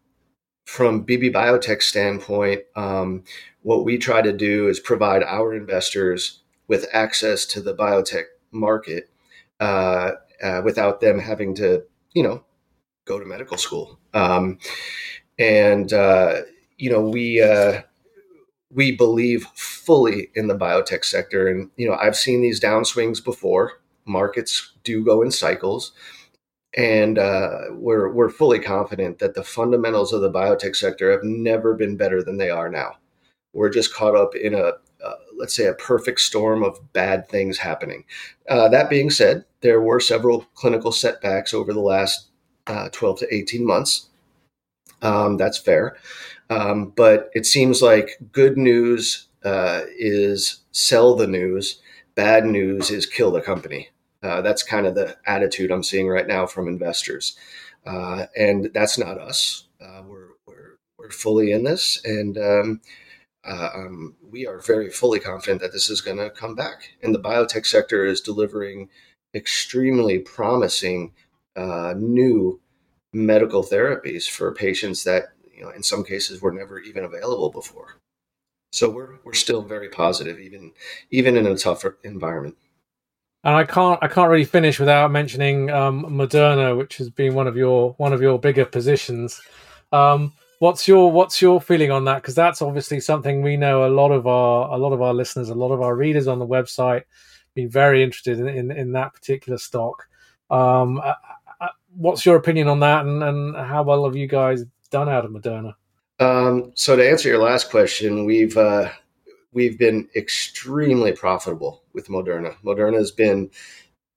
from 0.65 1.05
BB 1.05 1.33
Biotech 1.33 1.83
standpoint, 1.83 2.63
um, 2.75 3.25
what 3.63 3.85
we 3.85 3.99
try 3.99 4.23
to 4.23 4.33
do 4.33 4.69
is 4.69 4.81
provide 4.81 5.23
our 5.23 5.55
investors 5.55 6.41
with 6.69 6.87
access 6.93 7.45
to 7.47 7.61
the 7.61 7.75
biotech 7.75 8.25
market 8.51 9.11
uh, 9.61 10.13
uh, 10.43 10.63
without 10.65 11.01
them 11.01 11.19
having 11.19 11.55
to, 11.55 11.85
you 12.15 12.23
know, 12.23 12.43
go 13.05 13.19
to 13.19 13.27
medical 13.27 13.59
school. 13.59 13.99
Um, 14.15 14.59
and 15.39 15.93
uh, 15.93 16.43
you 16.79 16.91
know, 16.91 17.09
we 17.09 17.43
uh, 17.43 17.83
we 18.73 18.93
believe 18.93 19.47
fully 19.55 20.31
in 20.35 20.49
the 20.49 20.57
biotech 20.57 21.05
sector, 21.05 21.49
and 21.49 21.71
you 21.77 21.89
know, 21.89 21.95
I've 21.95 22.17
seen 22.17 22.43
these 22.43 22.61
downswings 22.61 23.25
before. 23.25 23.81
Markets 24.07 24.73
do 24.85 25.05
go 25.05 25.23
in 25.23 25.31
cycles 25.31 25.93
and 26.77 27.19
uh, 27.19 27.59
we're 27.71 28.11
we're 28.11 28.31
fully 28.31 28.59
confident 28.59 29.19
that 29.19 29.35
the 29.35 29.45
fundamentals 29.45 30.13
of 30.13 30.21
the 30.21 30.31
biotech 30.31 30.75
sector 30.75 31.11
have 31.13 31.23
never 31.23 31.75
been 31.75 31.97
better 31.97 32.23
than 32.23 32.37
they 32.37 32.51
are 32.51 32.69
now. 32.69 32.97
We're 33.53 33.71
just 33.71 33.95
caught 33.95 34.17
up 34.17 34.35
in 34.35 34.55
a 34.55 34.73
uh, 35.05 35.15
let's 35.37 35.55
say 35.55 35.67
a 35.67 35.75
perfect 35.75 36.21
storm 36.21 36.63
of 36.65 36.93
bad 36.93 37.29
things 37.29 37.59
happening. 37.59 38.05
Uh, 38.49 38.69
that 38.69 38.91
being 38.91 39.11
said, 39.11 39.45
there 39.61 39.81
were 39.81 40.01
several 40.01 40.47
clinical 40.55 40.93
setbacks 40.93 41.55
over 41.55 41.73
the 41.73 41.81
last 41.81 42.29
uh, 42.67 42.89
12 42.91 43.21
to 43.21 43.35
18 43.35 43.67
months. 43.67 44.09
Um, 45.03 45.37
that's 45.37 45.59
fair, 45.59 45.97
um, 46.51 46.93
but 46.97 47.31
it 47.35 47.47
seems 47.47 47.83
like 47.83 48.19
good 48.33 48.57
news 48.57 49.29
uh, 49.45 49.83
is 49.99 50.61
sell 50.73 51.15
the 51.15 51.27
news. 51.27 51.81
Bad 52.15 52.45
news 52.45 52.91
is 52.91 53.07
kill 53.07 53.31
the 53.31 53.41
company. 53.41 53.89
Uh, 54.23 54.41
that's 54.41 54.63
kind 54.63 54.87
of 54.87 54.95
the 54.95 55.17
attitude 55.27 55.71
I'm 55.71 55.83
seeing 55.83 56.09
right 56.09 56.27
now 56.27 56.47
from 56.47 56.69
investors, 56.69 57.37
uh, 57.87 58.27
and 58.37 58.71
that's 58.73 58.97
not 58.97 59.19
us. 59.19 59.69
Uh, 59.81 60.03
we're, 60.07 60.29
we're 60.47 60.79
we're 60.99 61.11
fully 61.11 61.53
in 61.53 61.65
this, 61.65 62.01
and 62.05 62.39
um, 62.39 62.81
uh, 63.47 63.69
um, 63.75 64.15
we 64.31 64.47
are 64.47 64.61
very 64.61 64.91
fully 64.91 65.21
confident 65.21 65.61
that 65.61 65.73
this 65.73 65.91
is 65.91 66.01
going 66.01 66.17
to 66.17 66.31
come 66.31 66.55
back. 66.55 66.95
And 67.03 67.15
the 67.15 67.21
biotech 67.21 67.67
sector 67.67 68.05
is 68.05 68.21
delivering 68.21 68.89
extremely 69.35 70.21
promising 70.21 71.13
uh, 71.57 71.95
new 71.97 72.61
medical 73.13 73.63
therapies 73.63 74.29
for 74.29 74.55
patients 74.55 75.05
that 75.05 75.35
you 75.57 75.63
know 75.63 75.71
in 75.71 75.83
some 75.83 76.05
cases 76.05 76.41
were 76.41 76.53
never 76.53 76.79
even 76.79 77.05
available 77.05 77.51
before. 77.51 78.01
So 78.73 78.91
we're 78.91 79.19
we're 79.25 79.35
still 79.35 79.63
very 79.63 79.89
positive, 79.89 80.41
even 80.41 80.73
even 81.11 81.37
in 81.37 81.47
a 81.47 81.57
tougher 81.57 81.99
environment. 82.03 82.57
And 83.45 83.55
I 83.55 83.65
can't 83.65 83.99
I 84.03 84.09
can't 84.09 84.31
really 84.31 84.45
finish 84.45 84.81
without 84.81 85.13
mentioning 85.13 85.71
um, 85.71 86.05
Moderna, 86.05 86.77
which 86.77 86.97
has 86.97 87.11
been 87.11 87.35
one 87.35 87.47
of 87.47 87.57
your 87.57 87.93
one 87.99 88.13
of 88.13 88.21
your 88.21 88.39
bigger 88.39 88.65
positions. 88.65 89.41
Um, 89.93 90.33
what's 90.59 90.89
your 90.89 91.13
what's 91.13 91.41
your 91.41 91.61
feeling 91.61 91.91
on 91.91 92.07
that? 92.07 92.17
Because 92.17 92.35
that's 92.35 92.63
obviously 92.63 93.01
something 93.01 93.43
we 93.43 93.57
know 93.57 93.87
a 93.87 93.93
lot 93.93 94.11
of 94.11 94.27
our 94.27 94.75
a 94.75 94.79
lot 94.79 94.93
of 94.93 95.03
our 95.03 95.15
listeners, 95.15 95.51
a 95.51 95.55
lot 95.55 95.73
of 95.73 95.83
our 95.83 95.95
readers 95.95 96.27
on 96.27 96.39
the 96.39 96.47
website, 96.47 97.05
been 97.55 97.69
very 97.69 98.03
interested 98.03 98.41
in 98.41 98.49
in, 98.49 98.71
in 98.71 98.93
that 98.93 99.15
particular 99.15 99.59
stock. 99.59 100.09
Um, 100.51 100.99
uh, 100.99 101.15
uh, 101.61 101.69
what's 101.95 102.27
your 102.27 102.37
opinion 102.37 102.69
on 102.69 102.81
that, 102.81 103.05
and, 103.05 103.23
and 103.23 103.57
how 103.57 103.83
well 103.83 104.05
have 104.07 104.17
you 104.17 104.27
guys 104.27 104.65
done 104.99 105.09
out 105.09 105.25
of 105.27 105.33
Moderna? 105.33 105.73
Um, 106.21 106.73
so 106.75 106.91
to 106.97 107.11
answer 107.13 107.29
your 107.29 107.43
last 107.51 107.71
question, 107.71 108.25
we've 108.25 108.57
uh, 108.57 108.87
we've 109.53 109.79
been 109.79 110.09
extremely 110.15 111.13
profitable 111.13 111.83
with 111.95 112.09
Moderna. 112.09 112.53
Moderna 112.63 112.99
has 112.99 113.11
been 113.11 113.51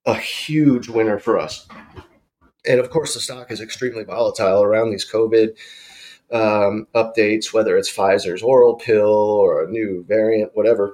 a 0.06 0.16
huge 0.16 0.88
winner 0.98 1.20
for 1.20 1.36
us. 1.40 1.68
And 2.70 2.80
of 2.80 2.90
course, 2.90 3.14
the 3.14 3.20
stock 3.20 3.52
is 3.52 3.62
extremely 3.62 4.04
volatile 4.04 4.62
around 4.64 4.92
these 4.92 5.10
COVID 5.10 5.50
um, 6.32 6.88
updates, 6.94 7.54
whether 7.54 7.78
it's 7.78 7.92
Pfizer's 7.98 8.44
oral 8.44 8.76
pill 8.76 9.16
or 9.44 9.64
a 9.64 9.72
new 9.72 10.06
variant, 10.08 10.52
whatever. 10.56 10.86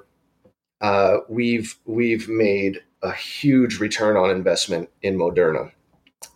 uh, 0.80 1.18
we've 1.28 1.76
we've 1.86 2.28
made 2.28 2.80
a 3.02 3.12
huge 3.12 3.80
return 3.80 4.16
on 4.16 4.30
investment 4.30 4.90
in 5.02 5.16
Moderna. 5.18 5.72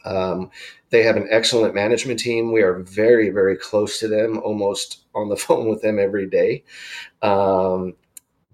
Um, 0.05 0.51
they 0.90 1.03
have 1.03 1.16
an 1.16 1.29
excellent 1.31 1.74
management 1.74 2.18
team. 2.18 2.53
We 2.53 2.62
are 2.62 2.81
very, 2.81 3.31
very 3.31 3.57
close 3.57 3.98
to 4.01 4.09
them, 4.09 4.38
almost 4.38 5.05
on 5.14 5.29
the 5.29 5.37
phone 5.44 5.68
with 5.68 5.83
them 5.83 5.98
every 5.98 6.27
day. 6.27 6.64
Um, 7.22 7.94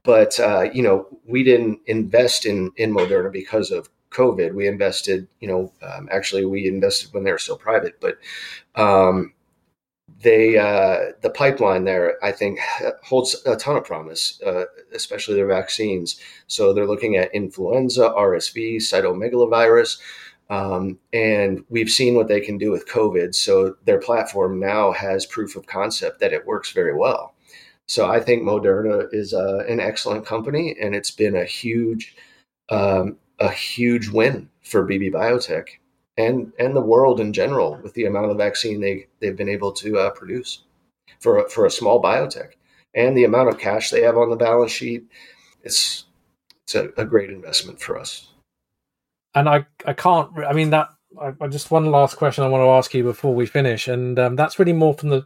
but 0.02 0.38
uh, 0.38 0.68
you 0.72 0.82
know, 0.82 1.06
we 1.26 1.42
didn't 1.42 1.80
invest 1.86 2.46
in 2.46 2.72
in 2.76 2.92
Moderna 2.92 3.32
because 3.32 3.70
of 3.70 3.88
COVID. 4.10 4.54
We 4.54 4.68
invested, 4.68 5.28
you 5.40 5.48
know, 5.48 5.72
um, 5.82 6.08
actually 6.10 6.44
we 6.44 6.66
invested 6.68 7.12
when 7.12 7.24
they 7.24 7.32
were 7.32 7.38
still 7.38 7.56
private, 7.56 8.00
but 8.00 8.18
um, 8.80 9.32
they 10.22 10.56
uh, 10.58 11.12
the 11.22 11.30
pipeline 11.30 11.84
there, 11.84 12.22
I 12.22 12.32
think, 12.32 12.58
holds 13.02 13.42
a 13.46 13.56
ton 13.56 13.76
of 13.76 13.84
promise, 13.84 14.40
uh, 14.42 14.64
especially 14.94 15.34
their 15.34 15.46
vaccines. 15.46 16.20
So 16.46 16.72
they're 16.72 16.86
looking 16.86 17.16
at 17.16 17.34
influenza, 17.34 18.10
RSV, 18.10 18.76
cytomegalovirus. 18.76 19.98
Um, 20.50 20.98
and 21.12 21.64
we've 21.68 21.90
seen 21.90 22.14
what 22.14 22.28
they 22.28 22.40
can 22.40 22.58
do 22.58 22.70
with 22.70 22.88
COVID. 22.88 23.34
So 23.34 23.76
their 23.84 23.98
platform 23.98 24.60
now 24.60 24.92
has 24.92 25.26
proof 25.26 25.56
of 25.56 25.66
concept 25.66 26.20
that 26.20 26.32
it 26.32 26.46
works 26.46 26.72
very 26.72 26.94
well. 26.94 27.34
So 27.86 28.08
I 28.08 28.20
think 28.20 28.42
Moderna 28.42 29.08
is 29.12 29.34
uh, 29.34 29.64
an 29.68 29.80
excellent 29.80 30.26
company, 30.26 30.74
and 30.80 30.94
it's 30.94 31.10
been 31.10 31.36
a 31.36 31.44
huge, 31.44 32.16
um, 32.70 33.18
a 33.38 33.50
huge 33.50 34.08
win 34.08 34.48
for 34.62 34.86
BB 34.86 35.12
Biotech 35.12 35.68
and 36.16 36.52
and 36.58 36.76
the 36.76 36.80
world 36.80 37.20
in 37.20 37.32
general 37.32 37.78
with 37.82 37.94
the 37.94 38.04
amount 38.04 38.30
of 38.30 38.36
vaccine 38.36 38.80
they 38.80 39.06
they've 39.20 39.36
been 39.36 39.48
able 39.48 39.72
to 39.72 39.98
uh, 39.98 40.10
produce 40.10 40.62
for 41.20 41.38
a, 41.38 41.50
for 41.50 41.66
a 41.66 41.70
small 41.70 42.02
biotech 42.02 42.52
and 42.94 43.16
the 43.16 43.24
amount 43.24 43.48
of 43.48 43.58
cash 43.58 43.90
they 43.90 44.02
have 44.02 44.16
on 44.16 44.30
the 44.30 44.36
balance 44.36 44.70
sheet. 44.70 45.04
It's 45.62 46.04
it's 46.62 46.74
a, 46.74 46.90
a 46.96 47.04
great 47.04 47.30
investment 47.30 47.80
for 47.80 47.98
us 47.98 48.28
and 49.34 49.48
I 49.48 49.66
I 49.86 49.92
can't. 49.92 50.30
I 50.38 50.52
mean 50.52 50.70
that. 50.70 50.88
I, 51.20 51.32
I, 51.40 51.46
just 51.46 51.70
one 51.70 51.92
last 51.92 52.16
question 52.16 52.42
I 52.42 52.48
want 52.48 52.62
to 52.62 52.70
ask 52.70 52.92
you 52.92 53.04
before 53.04 53.34
we 53.34 53.46
finish, 53.46 53.86
and 53.86 54.18
um, 54.18 54.36
that's 54.36 54.58
really 54.58 54.72
more 54.72 54.94
from 54.94 55.10
the 55.10 55.24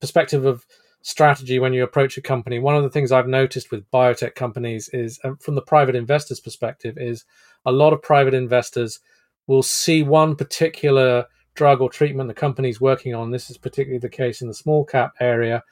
perspective 0.00 0.44
of 0.44 0.66
strategy 1.02 1.58
when 1.58 1.72
you 1.72 1.82
approach 1.82 2.18
a 2.18 2.22
company. 2.22 2.58
One 2.58 2.76
of 2.76 2.82
the 2.82 2.90
things 2.90 3.10
I've 3.10 3.26
noticed 3.26 3.70
with 3.70 3.90
biotech 3.90 4.34
companies 4.34 4.90
is, 4.92 5.18
from 5.40 5.54
the 5.54 5.62
private 5.62 5.94
investors' 5.94 6.40
perspective, 6.40 6.96
is 6.98 7.24
a 7.64 7.72
lot 7.72 7.92
of 7.94 8.02
private 8.02 8.34
investors 8.34 9.00
will 9.46 9.62
see 9.62 10.02
one 10.02 10.36
particular 10.36 11.26
drug 11.54 11.80
or 11.80 11.90
treatment 11.90 12.28
the 12.28 12.34
company's 12.34 12.80
working 12.80 13.14
on. 13.14 13.30
This 13.30 13.50
is 13.50 13.58
particularly 13.58 13.98
the 13.98 14.08
case 14.08 14.42
in 14.42 14.48
the 14.48 14.54
small 14.54 14.84
cap 14.84 15.14
area. 15.20 15.62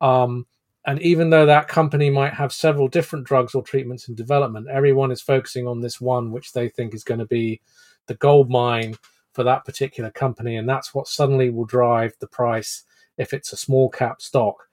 Um, 0.00 0.46
and 0.86 1.00
even 1.00 1.30
though 1.30 1.46
that 1.46 1.68
company 1.68 2.10
might 2.10 2.34
have 2.34 2.52
several 2.52 2.88
different 2.88 3.26
drugs 3.26 3.54
or 3.54 3.62
treatments 3.62 4.08
in 4.08 4.14
development, 4.14 4.68
everyone 4.68 5.10
is 5.10 5.22
focusing 5.22 5.66
on 5.66 5.80
this 5.80 6.00
one, 6.00 6.30
which 6.30 6.52
they 6.52 6.68
think 6.68 6.94
is 6.94 7.04
going 7.04 7.20
to 7.20 7.26
be 7.26 7.60
the 8.06 8.14
gold 8.14 8.50
mine 8.50 8.96
for 9.32 9.44
that 9.44 9.64
particular 9.64 10.10
company. 10.10 10.56
And 10.56 10.68
that's 10.68 10.94
what 10.94 11.08
suddenly 11.08 11.48
will 11.48 11.64
drive 11.64 12.12
the 12.20 12.26
price 12.26 12.84
if 13.16 13.32
it's 13.32 13.52
a 13.52 13.56
small 13.56 13.88
cap 13.88 14.20
stock. 14.20 14.68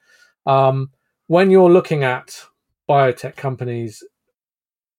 Um, 0.46 0.92
when 1.28 1.50
you're 1.50 1.72
looking 1.72 2.04
at 2.04 2.44
biotech 2.90 3.38
companies, 3.38 4.04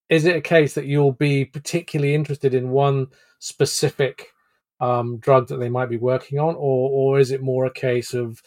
is 0.09 0.25
it 0.25 0.37
a 0.37 0.41
case 0.41 0.75
that 0.75 0.87
you'll 0.87 1.13
be 1.13 1.45
particularly 1.45 2.15
interested 2.15 2.55
in 2.55 2.71
one 2.71 3.09
specific 3.39 4.33
um, 4.81 5.19
drug 5.19 5.49
that 5.49 5.59
they 5.59 5.69
might 5.69 5.91
be 5.91 5.97
working 5.97 6.39
on, 6.39 6.55
or 6.55 6.91
or 6.91 7.21
is 7.21 7.31
it 7.31 7.43
more 7.43 7.67
a 7.67 7.73
case 7.73 8.15
of 8.15 8.43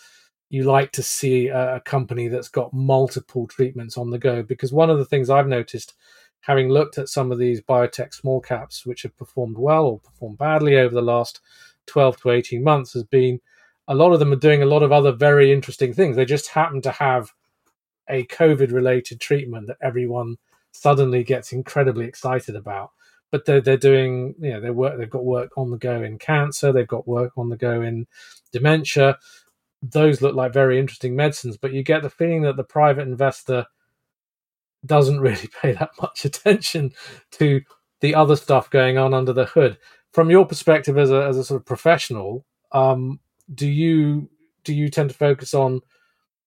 you 0.49 0.63
like 0.63 0.91
to 0.93 1.03
see 1.03 1.47
a, 1.47 1.81
company 1.81 2.27
that's 2.27 2.49
got 2.49 2.73
multiple 2.73 3.47
treatments 3.47 3.97
on 3.97 4.09
the 4.09 4.19
go. 4.19 4.43
Because 4.43 4.71
one 4.71 4.89
of 4.89 4.97
the 4.97 5.05
things 5.05 5.29
I've 5.29 5.47
noticed, 5.47 5.93
having 6.41 6.69
looked 6.69 6.97
at 6.97 7.09
some 7.09 7.31
of 7.31 7.39
these 7.39 7.61
biotech 7.61 8.13
small 8.13 8.39
caps 8.41 8.85
which 8.85 9.03
have 9.03 9.17
performed 9.17 9.57
well 9.57 9.85
or 9.85 9.99
performed 9.99 10.37
badly 10.37 10.77
over 10.77 10.93
the 10.93 11.01
last 11.01 11.41
12 11.87 12.21
to 12.21 12.31
18 12.31 12.63
months, 12.63 12.93
has 12.93 13.03
been 13.03 13.41
a 13.87 13.95
lot 13.95 14.13
of 14.13 14.19
them 14.19 14.33
are 14.33 14.37
doing 14.37 14.61
a 14.61 14.67
lot 14.67 14.83
of 14.83 14.91
other 14.91 15.11
very 15.11 15.51
interesting 15.51 15.93
things. 15.93 16.15
They 16.15 16.25
just 16.25 16.49
happen 16.49 16.81
to 16.83 16.91
have 16.91 17.33
a 18.07 18.25
COVID 18.25 18.71
related 18.71 19.19
treatment 19.19 19.67
that 19.67 19.77
everyone 19.81 20.37
suddenly 20.71 21.23
gets 21.23 21.51
incredibly 21.51 22.05
excited 22.05 22.55
about. 22.55 22.91
But 23.31 23.45
they're, 23.45 23.61
they're 23.61 23.77
doing, 23.77 24.35
you 24.39 24.51
know, 24.51 24.61
they 24.61 24.69
work, 24.69 24.97
they've 24.97 25.09
got 25.09 25.25
work 25.25 25.51
on 25.57 25.71
the 25.71 25.77
go 25.77 26.03
in 26.03 26.19
cancer, 26.19 26.71
they've 26.71 26.87
got 26.87 27.07
work 27.07 27.33
on 27.37 27.49
the 27.49 27.57
go 27.57 27.81
in 27.81 28.07
dementia 28.51 29.17
those 29.81 30.21
look 30.21 30.35
like 30.35 30.53
very 30.53 30.79
interesting 30.79 31.15
medicines, 31.15 31.57
but 31.57 31.73
you 31.73 31.83
get 31.83 32.01
the 32.01 32.09
feeling 32.09 32.41
that 32.43 32.57
the 32.57 32.63
private 32.63 33.07
investor 33.07 33.65
doesn't 34.85 35.19
really 35.21 35.49
pay 35.61 35.73
that 35.73 35.91
much 36.01 36.25
attention 36.25 36.91
to 37.31 37.61
the 38.01 38.15
other 38.15 38.35
stuff 38.35 38.69
going 38.69 38.97
on 38.97 39.13
under 39.13 39.33
the 39.33 39.45
hood. 39.45 39.77
From 40.11 40.29
your 40.29 40.45
perspective 40.45 40.97
as 40.97 41.11
a 41.11 41.25
as 41.25 41.37
a 41.37 41.43
sort 41.43 41.59
of 41.59 41.65
professional, 41.65 42.45
um, 42.71 43.19
do 43.53 43.67
you 43.67 44.29
do 44.63 44.73
you 44.73 44.89
tend 44.89 45.09
to 45.09 45.15
focus 45.15 45.53
on 45.53 45.81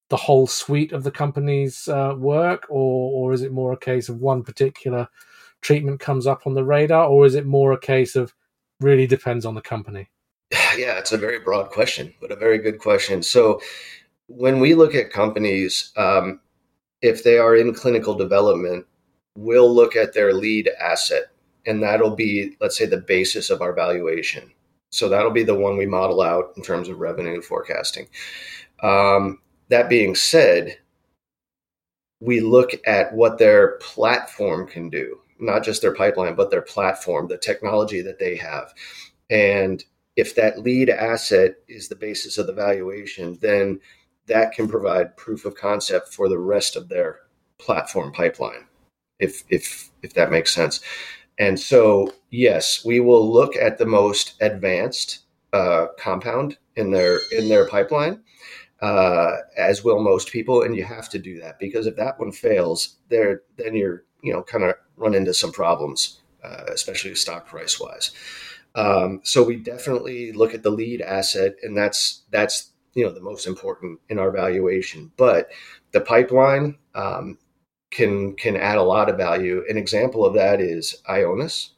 the 0.08 0.16
whole 0.16 0.46
suite 0.46 0.92
of 0.92 1.04
the 1.04 1.10
company's 1.10 1.86
uh, 1.88 2.14
work, 2.16 2.66
or 2.70 3.12
or 3.12 3.32
is 3.34 3.42
it 3.42 3.52
more 3.52 3.72
a 3.72 3.78
case 3.78 4.08
of 4.08 4.20
one 4.20 4.42
particular 4.42 5.08
treatment 5.60 6.00
comes 6.00 6.26
up 6.26 6.46
on 6.46 6.54
the 6.54 6.64
radar, 6.64 7.06
or 7.08 7.26
is 7.26 7.34
it 7.34 7.46
more 7.46 7.72
a 7.72 7.80
case 7.80 8.16
of 8.16 8.34
really 8.80 9.06
depends 9.06 9.44
on 9.44 9.54
the 9.54 9.60
company? 9.60 10.08
Yeah, 10.76 10.98
it's 10.98 11.12
a 11.12 11.18
very 11.18 11.40
broad 11.40 11.70
question, 11.70 12.14
but 12.20 12.30
a 12.30 12.36
very 12.36 12.58
good 12.58 12.78
question. 12.78 13.22
So, 13.22 13.60
when 14.28 14.60
we 14.60 14.74
look 14.74 14.94
at 14.94 15.10
companies, 15.10 15.90
um, 15.96 16.40
if 17.02 17.24
they 17.24 17.38
are 17.38 17.56
in 17.56 17.74
clinical 17.74 18.14
development, 18.14 18.86
we'll 19.36 19.74
look 19.74 19.96
at 19.96 20.14
their 20.14 20.32
lead 20.32 20.70
asset, 20.80 21.30
and 21.66 21.82
that'll 21.82 22.14
be, 22.14 22.56
let's 22.60 22.76
say, 22.78 22.86
the 22.86 22.98
basis 22.98 23.50
of 23.50 23.62
our 23.62 23.72
valuation. 23.72 24.52
So, 24.90 25.08
that'll 25.08 25.32
be 25.32 25.42
the 25.42 25.58
one 25.58 25.76
we 25.76 25.86
model 25.86 26.22
out 26.22 26.52
in 26.56 26.62
terms 26.62 26.88
of 26.88 27.00
revenue 27.00 27.42
forecasting. 27.42 28.08
Um, 28.82 29.40
that 29.68 29.88
being 29.88 30.14
said, 30.14 30.78
we 32.20 32.40
look 32.40 32.70
at 32.86 33.14
what 33.14 33.38
their 33.38 33.78
platform 33.78 34.66
can 34.66 34.88
do, 34.90 35.20
not 35.40 35.64
just 35.64 35.82
their 35.82 35.94
pipeline, 35.94 36.34
but 36.34 36.50
their 36.50 36.62
platform, 36.62 37.28
the 37.28 37.38
technology 37.38 38.00
that 38.02 38.18
they 38.18 38.36
have. 38.36 38.72
And 39.30 39.84
if 40.18 40.34
that 40.34 40.58
lead 40.58 40.90
asset 40.90 41.54
is 41.68 41.86
the 41.86 41.94
basis 41.94 42.38
of 42.38 42.48
the 42.48 42.52
valuation, 42.52 43.38
then 43.40 43.78
that 44.26 44.50
can 44.50 44.66
provide 44.66 45.16
proof 45.16 45.44
of 45.44 45.54
concept 45.54 46.12
for 46.12 46.28
the 46.28 46.38
rest 46.38 46.74
of 46.74 46.88
their 46.88 47.20
platform 47.58 48.10
pipeline, 48.12 48.66
if 49.20 49.44
if 49.48 49.90
if 50.02 50.14
that 50.14 50.32
makes 50.32 50.52
sense. 50.52 50.80
And 51.38 51.58
so, 51.58 52.12
yes, 52.30 52.84
we 52.84 52.98
will 52.98 53.32
look 53.32 53.54
at 53.54 53.78
the 53.78 53.86
most 53.86 54.34
advanced 54.40 55.20
uh, 55.52 55.86
compound 56.00 56.58
in 56.74 56.90
their 56.90 57.20
in 57.30 57.48
their 57.48 57.68
pipeline, 57.68 58.20
uh, 58.82 59.36
as 59.56 59.84
will 59.84 60.02
most 60.02 60.32
people. 60.32 60.62
And 60.62 60.74
you 60.74 60.82
have 60.82 61.08
to 61.10 61.20
do 61.20 61.38
that 61.42 61.60
because 61.60 61.86
if 61.86 61.94
that 61.94 62.18
one 62.18 62.32
fails, 62.32 62.96
there 63.08 63.42
then 63.56 63.76
you're 63.76 64.02
you 64.24 64.32
know 64.32 64.42
kind 64.42 64.64
of 64.64 64.74
run 64.96 65.14
into 65.14 65.32
some 65.32 65.52
problems, 65.52 66.18
uh, 66.42 66.64
especially 66.74 67.14
stock 67.14 67.46
price 67.46 67.78
wise. 67.78 68.10
Um, 68.78 69.20
so 69.24 69.42
we 69.42 69.56
definitely 69.56 70.30
look 70.30 70.54
at 70.54 70.62
the 70.62 70.70
lead 70.70 71.02
asset, 71.02 71.56
and 71.64 71.76
that's 71.76 72.22
that's 72.30 72.70
you 72.94 73.04
know 73.04 73.12
the 73.12 73.20
most 73.20 73.46
important 73.46 73.98
in 74.08 74.20
our 74.20 74.30
valuation. 74.30 75.10
But 75.16 75.50
the 75.90 76.00
pipeline 76.00 76.78
um, 76.94 77.38
can 77.90 78.36
can 78.36 78.56
add 78.56 78.78
a 78.78 78.82
lot 78.84 79.08
of 79.08 79.16
value. 79.16 79.64
An 79.68 79.76
example 79.76 80.24
of 80.24 80.34
that 80.34 80.60
is 80.60 81.02
Ionis. 81.08 81.70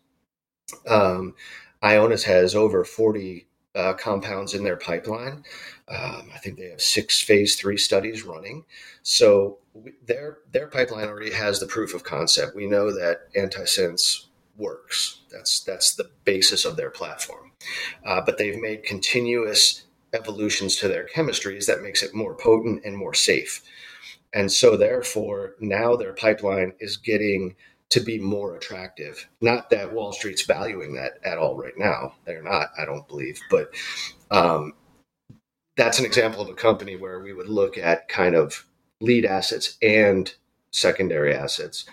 Um, 0.87 1.35
Ionis 1.83 2.25
has 2.25 2.55
over 2.55 2.85
forty 2.85 3.49
uh, 3.75 3.95
compounds 3.95 4.53
in 4.53 4.63
their 4.63 4.77
pipeline. 4.77 5.45
Um, 5.89 6.29
I 6.35 6.39
think 6.43 6.59
they 6.59 6.69
have 6.69 6.83
six 6.83 7.19
phase 7.19 7.57
three 7.57 7.79
studies 7.79 8.25
running. 8.25 8.67
So 9.03 9.59
their 10.05 10.41
their 10.53 10.67
pipeline 10.67 11.09
already 11.09 11.33
has 11.33 11.61
the 11.61 11.67
proof 11.67 11.95
of 11.95 12.05
concept. 12.05 12.55
We 12.55 12.67
know 12.67 12.93
that 12.93 13.33
antisense 13.35 14.27
works. 14.57 15.21
That's 15.31 15.61
that's 15.61 15.95
the 15.95 16.11
basis 16.25 16.65
of 16.65 16.77
their 16.77 16.91
platform. 16.91 17.53
Uh, 18.05 18.21
but 18.21 18.39
they've 18.39 18.61
made 18.61 18.85
continuous 18.85 19.85
evolutions 20.13 20.77
to 20.77 20.89
their 20.89 21.07
chemistries 21.07 21.67
that 21.67 21.83
makes 21.83 22.03
it 22.03 22.15
more 22.15 22.35
potent 22.35 22.85
and 22.85 22.97
more 22.97 23.15
safe. 23.15 23.63
And 24.33 24.51
so, 24.51 24.77
therefore, 24.77 25.55
now 25.61 25.97
their 25.97 26.13
pipeline 26.13 26.73
is 26.79 26.97
getting 26.97 27.57
to 27.91 28.01
be 28.01 28.19
more 28.19 28.55
attractive. 28.55 29.29
Not 29.41 29.71
that 29.71 29.93
Wall 29.93 30.13
Street's 30.13 30.43
valuing 30.43 30.95
that 30.95 31.19
at 31.25 31.39
all 31.39 31.57
right 31.57 31.77
now. 31.77 32.15
They're 32.25 32.43
not, 32.43 32.69
I 32.79 32.85
don't 32.85 33.07
believe. 33.09 33.41
But 33.51 33.75
um, 34.31 34.75
that's 35.77 35.99
an 35.99 36.05
example 36.05 36.41
of 36.41 36.49
a 36.49 36.55
company 36.55 36.95
where 36.95 37.21
we 37.21 37.33
would 37.33 37.49
look 37.49 37.77
at 37.77 38.09
kind 38.09 38.37
of 38.37 38.65
lead 39.01 39.25
assets 39.25 39.77
and 39.83 40.33
secondary 40.71 41.35
assets 41.35 41.85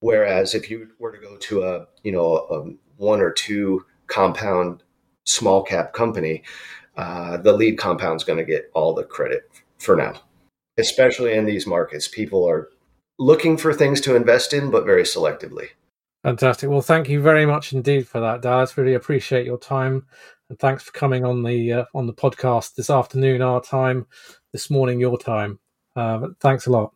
Whereas 0.00 0.54
if 0.54 0.70
you 0.70 0.88
were 0.98 1.12
to 1.12 1.18
go 1.18 1.36
to 1.36 1.62
a 1.62 1.86
you 2.02 2.12
know 2.12 2.36
a 2.50 2.72
one 2.96 3.20
or 3.20 3.30
two 3.30 3.84
compound 4.06 4.82
small 5.24 5.62
cap 5.62 5.92
company, 5.92 6.42
uh, 6.96 7.36
the 7.36 7.52
lead 7.52 7.78
compound 7.78 8.16
is 8.16 8.24
going 8.24 8.38
to 8.38 8.44
get 8.44 8.70
all 8.74 8.94
the 8.94 9.04
credit 9.04 9.48
for 9.78 9.96
now. 9.96 10.14
Especially 10.78 11.34
in 11.34 11.44
these 11.44 11.66
markets, 11.66 12.08
people 12.08 12.48
are 12.48 12.68
looking 13.18 13.56
for 13.56 13.72
things 13.72 14.00
to 14.00 14.16
invest 14.16 14.52
in, 14.52 14.70
but 14.70 14.84
very 14.84 15.02
selectively. 15.02 15.68
Fantastic. 16.22 16.68
Well, 16.68 16.82
thank 16.82 17.08
you 17.08 17.20
very 17.22 17.46
much 17.46 17.72
indeed 17.72 18.06
for 18.06 18.20
that, 18.20 18.42
Dallas. 18.42 18.76
Really 18.76 18.94
appreciate 18.94 19.46
your 19.46 19.58
time, 19.58 20.06
and 20.48 20.58
thanks 20.58 20.82
for 20.82 20.92
coming 20.92 21.24
on 21.24 21.42
the 21.42 21.72
uh, 21.72 21.84
on 21.94 22.06
the 22.06 22.12
podcast 22.12 22.74
this 22.74 22.90
afternoon, 22.90 23.40
our 23.40 23.62
time, 23.62 24.06
this 24.52 24.70
morning, 24.70 25.00
your 25.00 25.18
time. 25.18 25.58
Uh, 25.96 26.28
thanks 26.40 26.66
a 26.66 26.70
lot. 26.70 26.92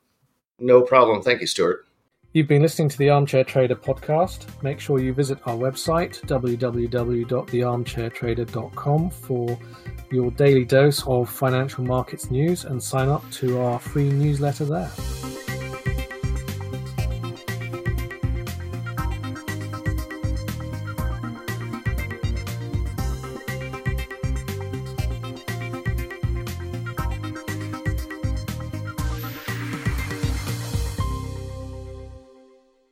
No 0.59 0.83
problem. 0.83 1.23
Thank 1.23 1.41
you, 1.41 1.47
Stuart. 1.47 1.87
You've 2.35 2.49
been 2.49 2.63
listening 2.63 2.89
to 2.89 2.99
the 2.99 3.11
Armchair 3.11 3.45
Trader 3.45 3.77
podcast. 3.77 4.47
Make 4.61 4.81
sure 4.81 4.99
you 4.99 5.13
visit 5.13 5.39
our 5.47 5.55
website, 5.55 6.21
www.thearmchairtrader.com, 6.23 9.11
for 9.11 9.57
your 10.11 10.33
daily 10.33 10.65
dose 10.65 11.07
of 11.07 11.31
financial 11.31 11.85
markets 11.85 12.33
news 12.33 12.65
and 12.65 12.83
sign 12.83 13.09
up 13.09 13.23
to 13.31 13.61
our 13.61 13.79
free 13.79 14.11
newsletter 14.11 14.65
there. 14.65 14.91